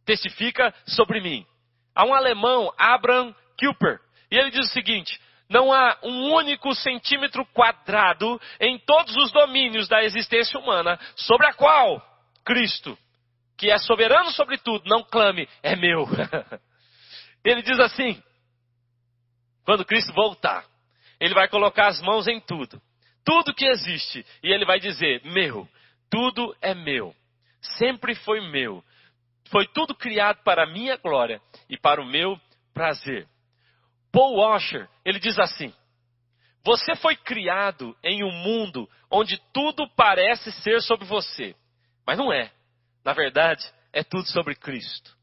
[0.05, 1.45] testifica sobre mim.
[1.95, 5.19] Há um alemão, Abraham Kuyper, e ele diz o seguinte:
[5.49, 11.53] não há um único centímetro quadrado em todos os domínios da existência humana sobre a
[11.53, 12.01] qual
[12.43, 12.97] Cristo,
[13.57, 16.07] que é soberano sobre tudo, não clame, é meu.
[17.45, 18.21] ele diz assim:
[19.63, 20.65] quando Cristo voltar,
[21.19, 22.81] ele vai colocar as mãos em tudo,
[23.23, 25.67] tudo que existe, e ele vai dizer: meu,
[26.09, 27.15] tudo é meu,
[27.77, 28.83] sempre foi meu,
[29.49, 32.39] foi tudo criado para a minha glória e para o meu
[32.73, 33.27] prazer.
[34.11, 35.73] Paul Washer, ele diz assim:
[36.63, 41.55] Você foi criado em um mundo onde tudo parece ser sobre você,
[42.05, 42.51] mas não é.
[43.03, 45.15] Na verdade, é tudo sobre Cristo.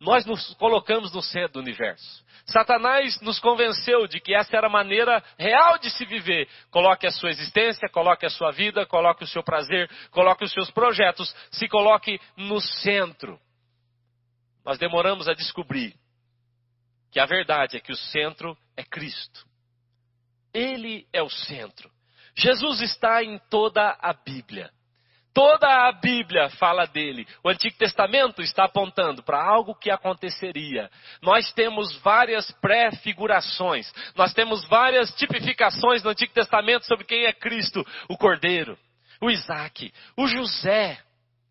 [0.00, 2.24] Nós nos colocamos no centro do universo.
[2.46, 6.46] Satanás nos convenceu de que essa era a maneira real de se viver.
[6.70, 10.70] Coloque a sua existência, coloque a sua vida, coloque o seu prazer, coloque os seus
[10.70, 13.40] projetos, se coloque no centro
[14.64, 15.94] nós demoramos a descobrir
[17.10, 19.46] que a verdade é que o centro é Cristo.
[20.52, 21.90] Ele é o centro.
[22.36, 24.70] Jesus está em toda a Bíblia.
[25.32, 27.26] Toda a Bíblia fala dele.
[27.42, 30.88] O Antigo Testamento está apontando para algo que aconteceria.
[31.20, 33.92] Nós temos várias pré-figurações.
[34.14, 38.78] Nós temos várias tipificações no Antigo Testamento sobre quem é Cristo: o Cordeiro,
[39.20, 41.00] o Isaac, o José.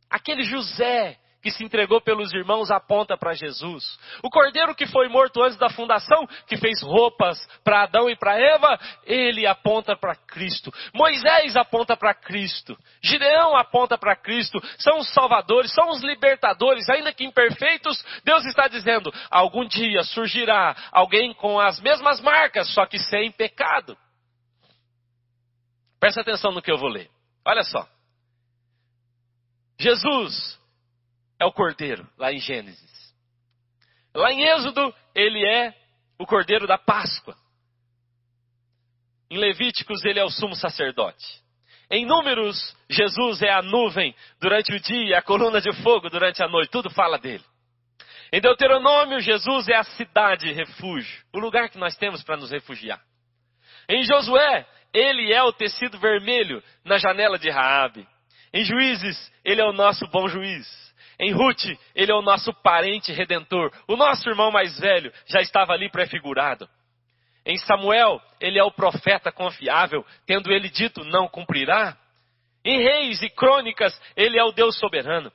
[0.10, 4.00] Aquele José que se entregou pelos irmãos aponta para Jesus.
[4.24, 8.40] O cordeiro que foi morto antes da fundação, que fez roupas para Adão e para
[8.40, 10.74] Eva, ele aponta para Cristo.
[10.94, 12.78] Moisés aponta para Cristo.
[13.04, 14.58] Gideão aponta para Cristo.
[14.78, 18.02] São os salvadores, são os libertadores, ainda que imperfeitos.
[18.24, 23.98] Deus está dizendo: algum dia surgirá alguém com as mesmas marcas, só que sem pecado.
[26.00, 27.10] Presta atenção no que eu vou ler.
[27.46, 27.86] Olha só.
[29.78, 30.63] Jesus
[31.44, 33.14] é o cordeiro, lá em Gênesis.
[34.16, 35.74] Lá em Êxodo, ele é
[36.18, 37.36] o cordeiro da Páscoa.
[39.30, 41.44] Em Levíticos, ele é o sumo sacerdote.
[41.92, 46.48] Em Números, Jesus é a nuvem durante o dia, a coluna de fogo durante a
[46.48, 46.72] noite.
[46.72, 47.44] Tudo fala dele.
[48.32, 53.02] Em Deuteronômio, Jesus é a cidade refúgio, o lugar que nós temos para nos refugiar.
[53.90, 58.08] Em Josué, ele é o tecido vermelho na janela de Raabe.
[58.54, 60.93] Em Juízes, ele é o nosso bom juiz.
[61.24, 61.64] Em Ruth,
[61.96, 63.72] ele é o nosso parente redentor.
[63.88, 66.68] O nosso irmão mais velho já estava ali prefigurado.
[67.46, 71.96] Em Samuel, ele é o profeta confiável, tendo ele dito não cumprirá.
[72.66, 75.32] Em Reis e Crônicas, ele é o Deus soberano.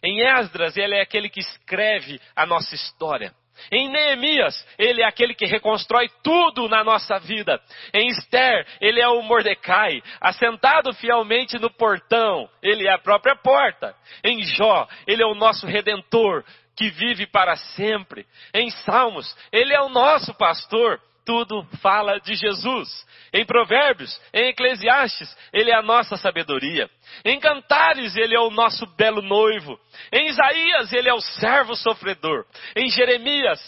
[0.00, 3.34] Em Esdras, ele é aquele que escreve a nossa história.
[3.70, 7.60] Em Neemias, ele é aquele que reconstrói tudo na nossa vida.
[7.94, 13.94] Em Esther, ele é o Mordecai, assentado fielmente no portão, ele é a própria porta.
[14.24, 16.44] Em Jó, ele é o nosso redentor,
[16.76, 18.26] que vive para sempre.
[18.54, 22.88] Em Salmos, ele é o nosso pastor, tudo fala de Jesus.
[23.32, 26.90] Em Provérbios, em Eclesiastes, ele é a nossa sabedoria.
[27.24, 29.78] Em Cantares, ele é o nosso belo noivo.
[30.12, 32.44] Em Isaías, ele é o servo sofredor.
[32.76, 33.60] Em Jeremias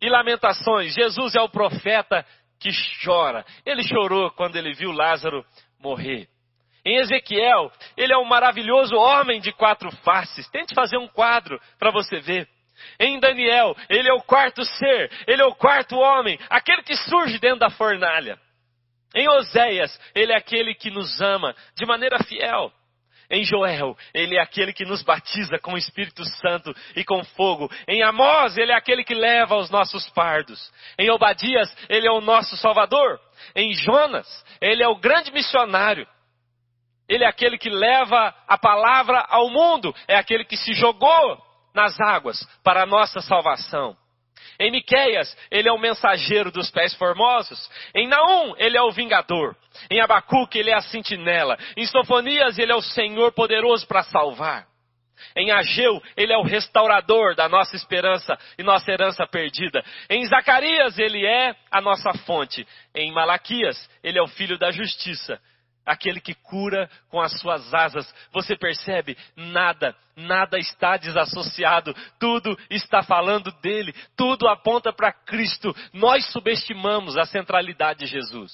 [0.00, 2.24] e Lamentações, Jesus é o profeta
[2.58, 2.70] que
[3.04, 3.44] chora.
[3.64, 5.44] Ele chorou quando ele viu Lázaro
[5.78, 6.28] morrer.
[6.84, 10.48] Em Ezequiel, ele é um maravilhoso homem de quatro faces.
[10.48, 12.48] Tente fazer um quadro para você ver.
[12.98, 17.38] Em Daniel, ele é o quarto ser, ele é o quarto homem, aquele que surge
[17.38, 18.38] dentro da fornalha.
[19.14, 22.72] Em Oséias, ele é aquele que nos ama de maneira fiel.
[23.30, 27.70] Em Joel, ele é aquele que nos batiza com o Espírito Santo e com fogo.
[27.86, 30.72] Em Amós, ele é aquele que leva os nossos pardos.
[30.98, 33.20] Em Obadias, ele é o nosso Salvador.
[33.54, 34.26] Em Jonas,
[34.60, 36.08] ele é o grande missionário.
[37.08, 39.94] Ele é aquele que leva a palavra ao mundo.
[40.08, 41.40] É aquele que se jogou
[41.74, 43.96] nas águas para a nossa salvação.
[44.58, 47.70] Em Miqueias, ele é o mensageiro dos pés formosos.
[47.94, 49.56] Em Naum, ele é o vingador.
[49.90, 51.58] Em Abacuque, ele é a sentinela.
[51.76, 54.66] Em Sofonias, ele é o Senhor poderoso para salvar.
[55.36, 59.82] Em Ageu, ele é o restaurador da nossa esperança e nossa herança perdida.
[60.08, 62.66] Em Zacarias, ele é a nossa fonte.
[62.94, 65.40] Em Malaquias, ele é o filho da justiça,
[65.90, 68.12] aquele que cura com as suas asas.
[68.32, 69.16] Você percebe?
[69.36, 71.94] Nada, nada está desassociado.
[72.18, 73.94] Tudo está falando dele.
[74.16, 75.74] Tudo aponta para Cristo.
[75.92, 78.52] Nós subestimamos a centralidade de Jesus.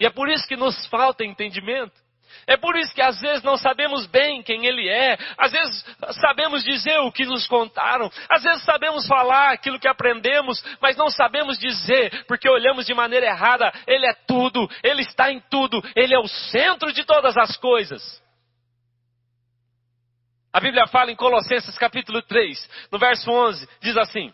[0.00, 2.03] E é por isso que nos falta entendimento.
[2.46, 5.84] É por isso que às vezes não sabemos bem quem Ele é, às vezes
[6.20, 11.08] sabemos dizer o que nos contaram, às vezes sabemos falar aquilo que aprendemos, mas não
[11.08, 13.72] sabemos dizer, porque olhamos de maneira errada.
[13.86, 18.22] Ele é tudo, Ele está em tudo, Ele é o centro de todas as coisas.
[20.52, 24.32] A Bíblia fala em Colossenses capítulo 3, no verso 11, diz assim: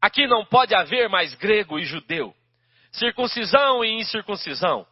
[0.00, 2.34] Aqui não pode haver mais grego e judeu,
[2.90, 4.86] circuncisão e incircuncisão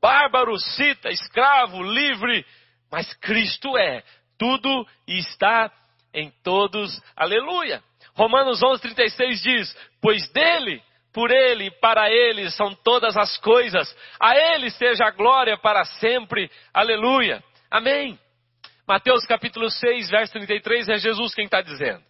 [0.00, 2.44] bárbaro, cita, escravo, livre,
[2.90, 4.02] mas Cristo é
[4.38, 5.70] tudo e está
[6.12, 7.00] em todos.
[7.16, 7.82] Aleluia.
[8.14, 10.82] Romanos 11:36 diz: "Pois dele,
[11.12, 13.94] por ele e para ele são todas as coisas.
[14.20, 16.50] A ele seja a glória para sempre.
[16.72, 18.18] Aleluia." Amém.
[18.86, 22.02] Mateus capítulo 6, verso 33 é Jesus quem está dizendo.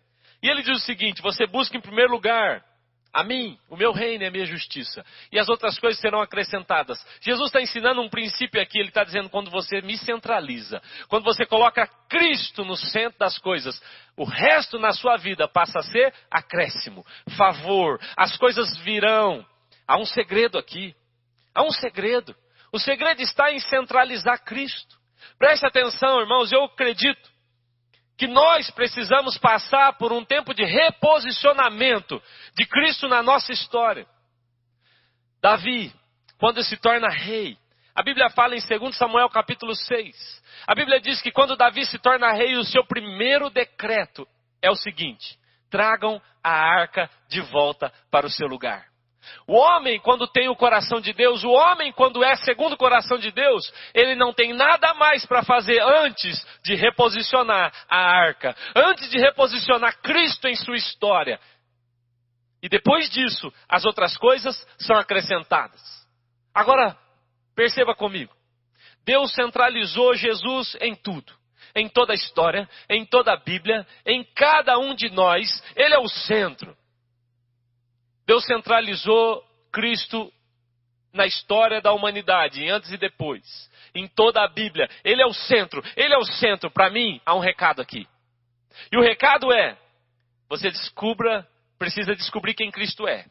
[0.43, 2.65] E ele diz o seguinte: Você busca em primeiro lugar
[3.13, 5.05] a mim, o meu reino é a minha justiça.
[5.33, 7.05] E as outras coisas serão acrescentadas.
[7.21, 8.79] Jesus está ensinando um princípio aqui.
[8.79, 13.81] Ele está dizendo quando você me centraliza, quando você coloca Cristo no centro das coisas,
[14.17, 17.05] o resto na sua vida passa a ser acréscimo,
[17.37, 18.01] favor.
[18.17, 19.45] As coisas virão.
[19.89, 20.95] Há um segredo aqui.
[21.53, 22.35] Há um segredo.
[22.73, 24.97] O segredo está em centralizar Cristo.
[25.37, 26.53] Preste atenção, irmãos.
[26.53, 27.30] Eu acredito
[28.21, 32.23] que nós precisamos passar por um tempo de reposicionamento
[32.55, 34.07] de Cristo na nossa história.
[35.41, 35.91] Davi,
[36.39, 37.57] quando se torna rei,
[37.95, 40.43] a Bíblia fala em 2 Samuel capítulo 6.
[40.67, 44.29] A Bíblia diz que quando Davi se torna rei, o seu primeiro decreto
[44.61, 45.39] é o seguinte:
[45.71, 48.90] tragam a arca de volta para o seu lugar.
[49.47, 53.19] O homem, quando tem o coração de Deus, o homem, quando é segundo o coração
[53.19, 59.11] de Deus, ele não tem nada mais para fazer antes de reposicionar a arca, antes
[59.11, 61.39] de reposicionar Cristo em sua história.
[62.63, 65.81] E depois disso, as outras coisas são acrescentadas.
[66.55, 66.97] Agora,
[67.55, 68.35] perceba comigo:
[69.05, 71.39] Deus centralizou Jesus em tudo
[71.75, 75.99] em toda a história, em toda a Bíblia, em cada um de nós, Ele é
[75.99, 76.77] o centro.
[78.31, 80.33] Deus centralizou Cristo
[81.13, 83.43] na história da humanidade, antes e depois,
[83.93, 84.89] em toda a Bíblia.
[85.03, 86.71] Ele é o centro, ele é o centro.
[86.71, 88.07] Para mim, há um recado aqui.
[88.93, 89.77] E o recado é:
[90.49, 91.45] você descubra,
[91.77, 93.27] precisa descobrir quem Cristo é.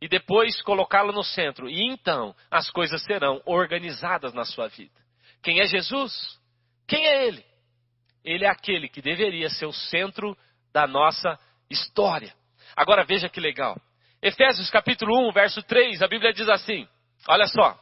[0.00, 1.70] E depois colocá-lo no centro.
[1.70, 5.00] E então as coisas serão organizadas na sua vida.
[5.40, 6.12] Quem é Jesus?
[6.88, 7.44] Quem é Ele?
[8.24, 10.36] Ele é aquele que deveria ser o centro
[10.72, 11.38] da nossa
[11.70, 12.34] história.
[12.74, 13.80] Agora veja que legal.
[14.22, 16.86] Efésios capítulo 1, verso 3, a Bíblia diz assim:
[17.28, 17.76] Olha só.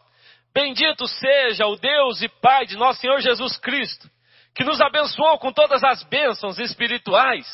[0.54, 4.10] Bendito seja o Deus e Pai de nosso Senhor Jesus Cristo,
[4.54, 7.46] que nos abençoou com todas as bênçãos espirituais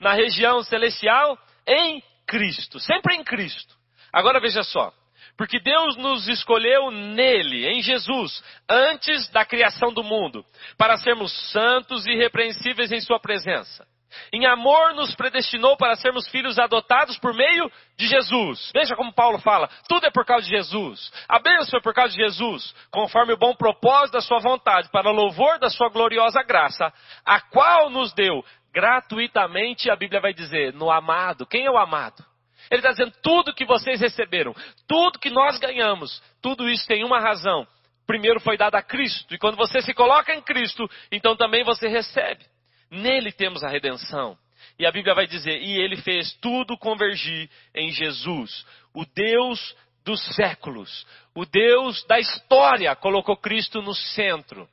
[0.00, 3.74] na região celestial em Cristo, sempre em Cristo.
[4.12, 4.92] Agora veja só,
[5.36, 10.44] porque Deus nos escolheu nele, em Jesus, antes da criação do mundo,
[10.76, 13.86] para sermos santos e irrepreensíveis em Sua presença.
[14.32, 18.70] Em amor nos predestinou para sermos filhos adotados por meio de Jesus.
[18.74, 21.12] Veja como Paulo fala: tudo é por causa de Jesus.
[21.28, 25.10] A bênção é por causa de Jesus, conforme o bom propósito da sua vontade, para
[25.10, 26.92] louvor da sua gloriosa graça,
[27.24, 31.46] a qual nos deu gratuitamente, a Bíblia vai dizer, no amado.
[31.46, 32.24] Quem é o amado?
[32.70, 34.54] Ele está dizendo tudo que vocês receberam,
[34.86, 37.66] tudo que nós ganhamos, tudo isso tem uma razão.
[38.06, 41.88] Primeiro foi dado a Cristo, e quando você se coloca em Cristo, então também você
[41.88, 42.44] recebe.
[42.90, 44.36] Nele temos a redenção.
[44.78, 50.20] E a Bíblia vai dizer: e ele fez tudo convergir em Jesus, o Deus dos
[50.34, 54.68] séculos, o Deus da história, colocou Cristo no centro.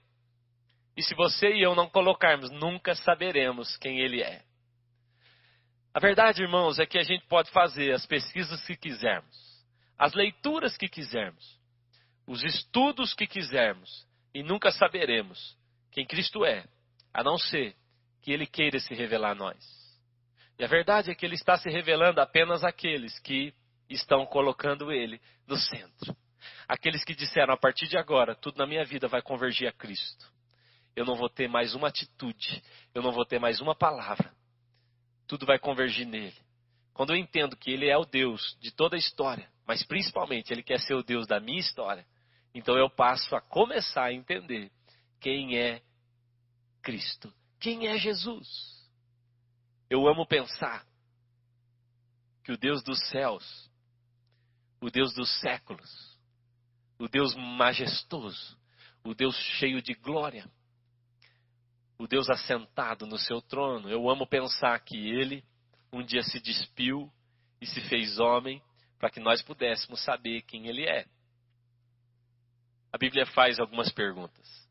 [0.95, 4.41] E se você e eu não colocarmos, nunca saberemos quem ele é.
[5.93, 9.35] A verdade, irmãos, é que a gente pode fazer as pesquisas que quisermos,
[9.97, 11.59] as leituras que quisermos,
[12.25, 15.57] os estudos que quisermos, e nunca saberemos
[15.91, 16.65] quem Cristo é,
[17.13, 17.75] a não ser
[18.27, 19.57] que ele queira se revelar a nós.
[20.59, 23.53] E a verdade é que ele está se revelando apenas àqueles que
[23.89, 26.13] estão colocando ele no centro.
[26.67, 30.29] Aqueles que disseram, a partir de agora, tudo na minha vida vai convergir a Cristo.
[30.93, 32.61] Eu não vou ter mais uma atitude,
[32.93, 34.29] eu não vou ter mais uma palavra.
[35.25, 36.35] Tudo vai convergir nele.
[36.93, 40.63] Quando eu entendo que ele é o Deus de toda a história, mas principalmente ele
[40.63, 42.05] quer ser o Deus da minha história,
[42.53, 44.69] então eu passo a começar a entender
[45.21, 45.81] quem é
[46.81, 48.47] Cristo Quem é Jesus?
[49.89, 50.85] Eu amo pensar
[52.43, 53.69] que o Deus dos céus,
[54.81, 56.17] o Deus dos séculos,
[56.99, 58.57] o Deus majestoso,
[59.03, 60.49] o Deus cheio de glória,
[61.97, 63.89] o Deus assentado no seu trono.
[63.89, 65.43] Eu amo pensar que ele
[65.91, 67.11] um dia se despiu
[67.61, 68.61] e se fez homem
[68.99, 71.05] para que nós pudéssemos saber quem ele é.
[72.91, 74.66] A Bíblia faz algumas perguntas.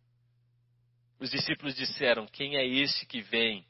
[1.19, 3.67] Os discípulos disseram: Quem é esse que vem?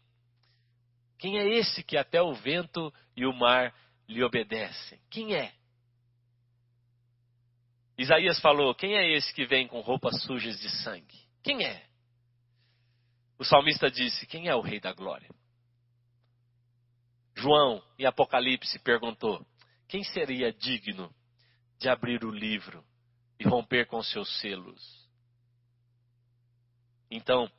[1.19, 3.75] Quem é esse que até o vento e o mar
[4.09, 5.01] lhe obedecem?
[5.11, 5.55] Quem é?
[7.97, 11.19] Isaías falou: Quem é esse que vem com roupas sujas de sangue?
[11.43, 11.87] Quem é?
[13.39, 15.31] O salmista disse: Quem é o Rei da Glória?
[17.35, 19.47] João, em Apocalipse, perguntou:
[19.89, 21.15] Quem seria digno
[21.79, 22.85] de abrir o livro
[23.39, 25.06] e romper com seus selos?
[27.11, 27.51] Então,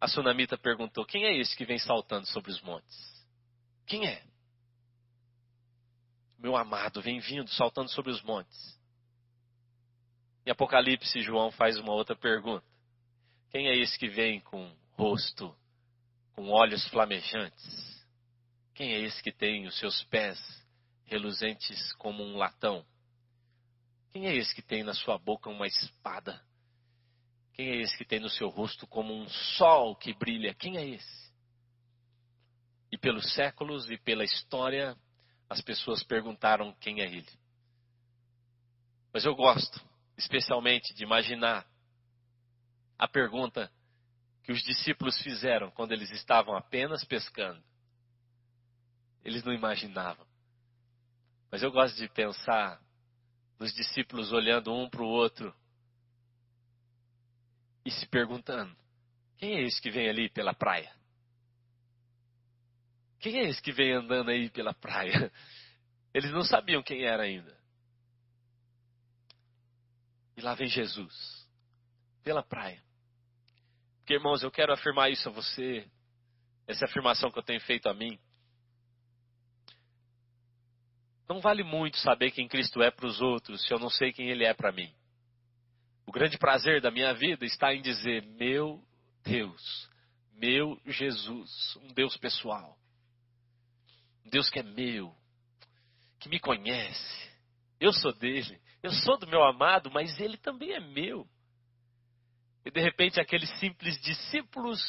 [0.00, 3.26] a sunamita perguntou: Quem é esse que vem saltando sobre os montes?
[3.86, 4.22] Quem é?
[6.38, 8.76] Meu amado vem vindo, saltando sobre os montes.
[10.44, 12.66] Em Apocalipse, João faz uma outra pergunta:
[13.50, 15.56] Quem é esse que vem com rosto
[16.34, 18.06] com olhos flamejantes?
[18.74, 20.38] Quem é esse que tem os seus pés
[21.06, 22.84] reluzentes como um latão?
[24.12, 26.45] Quem é esse que tem na sua boca uma espada?
[27.56, 30.54] Quem é esse que tem no seu rosto como um sol que brilha?
[30.54, 31.32] Quem é esse?
[32.92, 34.94] E pelos séculos e pela história,
[35.48, 37.30] as pessoas perguntaram quem é ele.
[39.10, 39.82] Mas eu gosto,
[40.18, 41.66] especialmente, de imaginar
[42.98, 43.72] a pergunta
[44.42, 47.62] que os discípulos fizeram quando eles estavam apenas pescando.
[49.24, 50.26] Eles não imaginavam.
[51.50, 52.78] Mas eu gosto de pensar
[53.58, 55.54] nos discípulos olhando um para o outro
[57.86, 58.76] e se perguntando:
[59.38, 60.92] quem é esse que vem ali pela praia?
[63.20, 65.32] Quem é esse que vem andando aí pela praia?
[66.12, 67.56] Eles não sabiam quem era ainda.
[70.36, 71.48] E lá vem Jesus,
[72.24, 72.82] pela praia.
[73.98, 75.88] Porque, irmãos, eu quero afirmar isso a você,
[76.66, 78.18] essa afirmação que eu tenho feito a mim.
[81.28, 84.28] Não vale muito saber quem Cristo é para os outros se eu não sei quem
[84.28, 84.92] Ele é para mim.
[86.06, 88.80] O grande prazer da minha vida está em dizer: meu
[89.24, 89.90] Deus,
[90.32, 92.78] meu Jesus, um Deus pessoal,
[94.24, 95.12] um Deus que é meu,
[96.20, 97.26] que me conhece.
[97.80, 101.28] Eu sou dele, eu sou do meu amado, mas ele também é meu.
[102.64, 104.80] E de repente aqueles simples discípulos,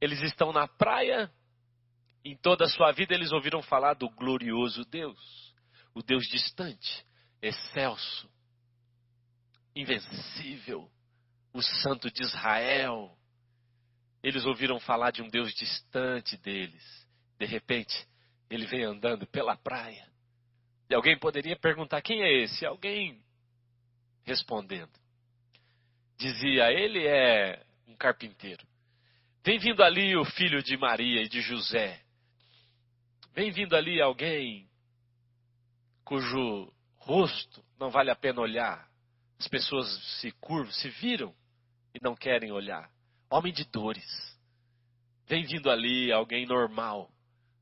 [0.00, 1.30] eles estão na praia,
[2.24, 5.54] em toda a sua vida eles ouviram falar do glorioso Deus,
[5.94, 7.04] o Deus distante,
[7.42, 8.28] excelso,
[9.74, 10.90] invencível,
[11.52, 13.16] o Santo de Israel.
[14.22, 17.06] Eles ouviram falar de um Deus distante deles.
[17.38, 17.94] De repente,
[18.48, 20.08] ele vem andando pela praia.
[20.88, 22.64] E alguém poderia perguntar: quem é esse?
[22.64, 23.22] Alguém
[24.24, 24.92] respondendo
[26.16, 28.66] dizia: Ele é um carpinteiro.
[29.44, 32.00] Vem vindo ali o filho de Maria e de José.
[33.34, 34.68] Vem vindo ali alguém
[36.04, 38.88] cujo rosto não vale a pena olhar.
[39.44, 39.86] As pessoas
[40.20, 41.36] se curvam, se viram
[41.94, 42.90] e não querem olhar.
[43.28, 44.02] Homem de dores.
[45.26, 47.12] Vem vindo ali alguém normal,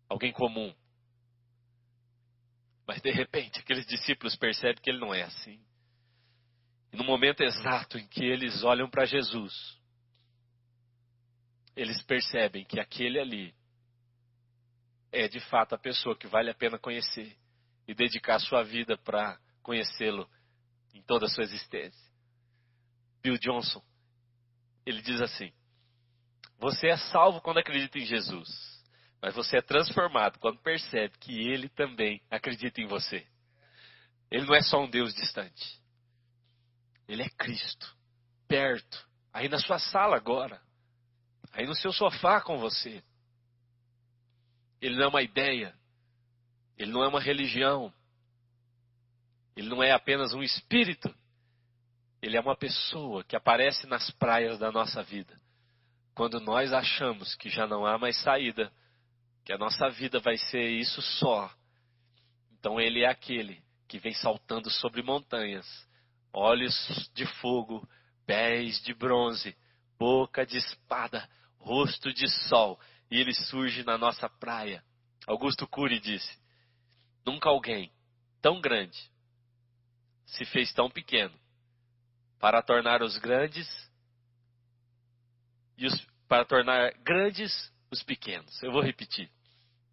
[0.09, 0.73] alguém comum.
[2.87, 5.61] Mas de repente aqueles discípulos percebem que ele não é assim.
[6.93, 9.53] E no momento exato em que eles olham para Jesus,
[11.75, 13.53] eles percebem que aquele ali
[15.11, 17.37] é de fato a pessoa que vale a pena conhecer
[17.89, 20.31] e dedicar sua vida para conhecê-lo
[20.93, 22.13] em toda a sua existência.
[23.23, 23.83] Bill Johnson,
[24.85, 25.53] ele diz assim:
[26.59, 28.49] Você é salvo quando acredita em Jesus,
[29.21, 33.27] mas você é transformado quando percebe que ele também acredita em você.
[34.31, 35.81] Ele não é só um Deus distante.
[37.07, 37.97] Ele é Cristo,
[38.49, 40.61] perto, aí na sua sala agora,
[41.53, 43.03] aí no seu sofá com você.
[44.81, 45.75] Ele não é uma ideia,
[46.77, 47.93] ele não é uma religião,
[49.57, 51.15] ele não é apenas um espírito,
[52.21, 55.41] ele é uma pessoa que aparece nas praias da nossa vida.
[56.15, 58.73] Quando nós achamos que já não há mais saída,
[59.45, 61.53] que a nossa vida vai ser isso só,
[62.53, 65.67] então ele é aquele que vem saltando sobre montanhas
[66.33, 67.87] olhos de fogo,
[68.25, 69.57] pés de bronze,
[69.99, 71.29] boca de espada,
[71.59, 72.81] rosto de sol,
[73.11, 74.83] e ele surge na nossa praia.
[75.27, 76.39] Augusto Cury disse:
[77.25, 77.93] Nunca alguém
[78.41, 79.12] tão grande
[80.27, 81.35] se fez tão pequeno
[82.39, 83.69] para tornar os grandes
[85.77, 88.63] e os, para tornar grandes os pequenos.
[88.63, 89.31] Eu vou repetir.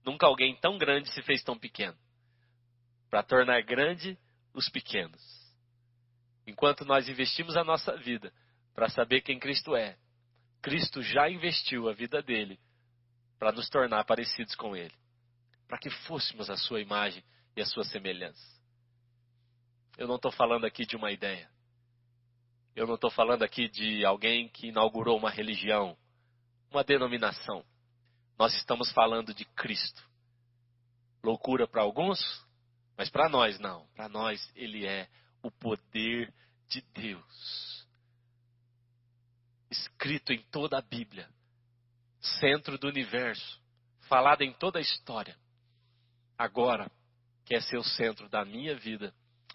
[0.06, 1.98] Nunca alguém tão grande se fez tão pequeno.
[3.10, 4.18] Para tornar grande
[4.54, 5.22] os pequenos.
[6.48, 8.34] Enquanto nós investimos a nossa vida
[8.74, 9.98] para saber quem Cristo é,
[10.62, 12.60] Cristo já investiu a vida dele
[13.38, 14.94] para nos tornar parecidos com Ele,
[15.68, 17.24] para que fôssemos a sua imagem
[17.56, 18.59] e a sua semelhança.
[20.00, 21.52] Eu não estou falando aqui de uma ideia.
[22.74, 25.98] Eu não estou falando aqui de alguém que inaugurou uma religião,
[26.72, 27.66] uma denominação.
[28.38, 30.02] Nós estamos falando de Cristo.
[31.22, 32.18] Loucura para alguns,
[32.98, 33.86] mas para nós não.
[33.88, 35.10] Para nós ele é
[35.44, 36.34] o poder
[36.70, 37.86] de Deus.
[39.70, 41.30] Escrito em toda a Bíblia,
[42.40, 43.62] centro do universo,
[44.08, 45.38] falado em toda a história.
[46.38, 46.90] Agora
[47.44, 49.14] quer ser o centro da minha vida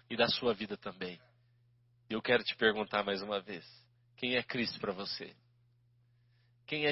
[0.09, 1.21] e da sua vida também.
[2.09, 3.65] Eu quero te perguntar mais uma vez:
[4.17, 5.35] quem é Cristo para você?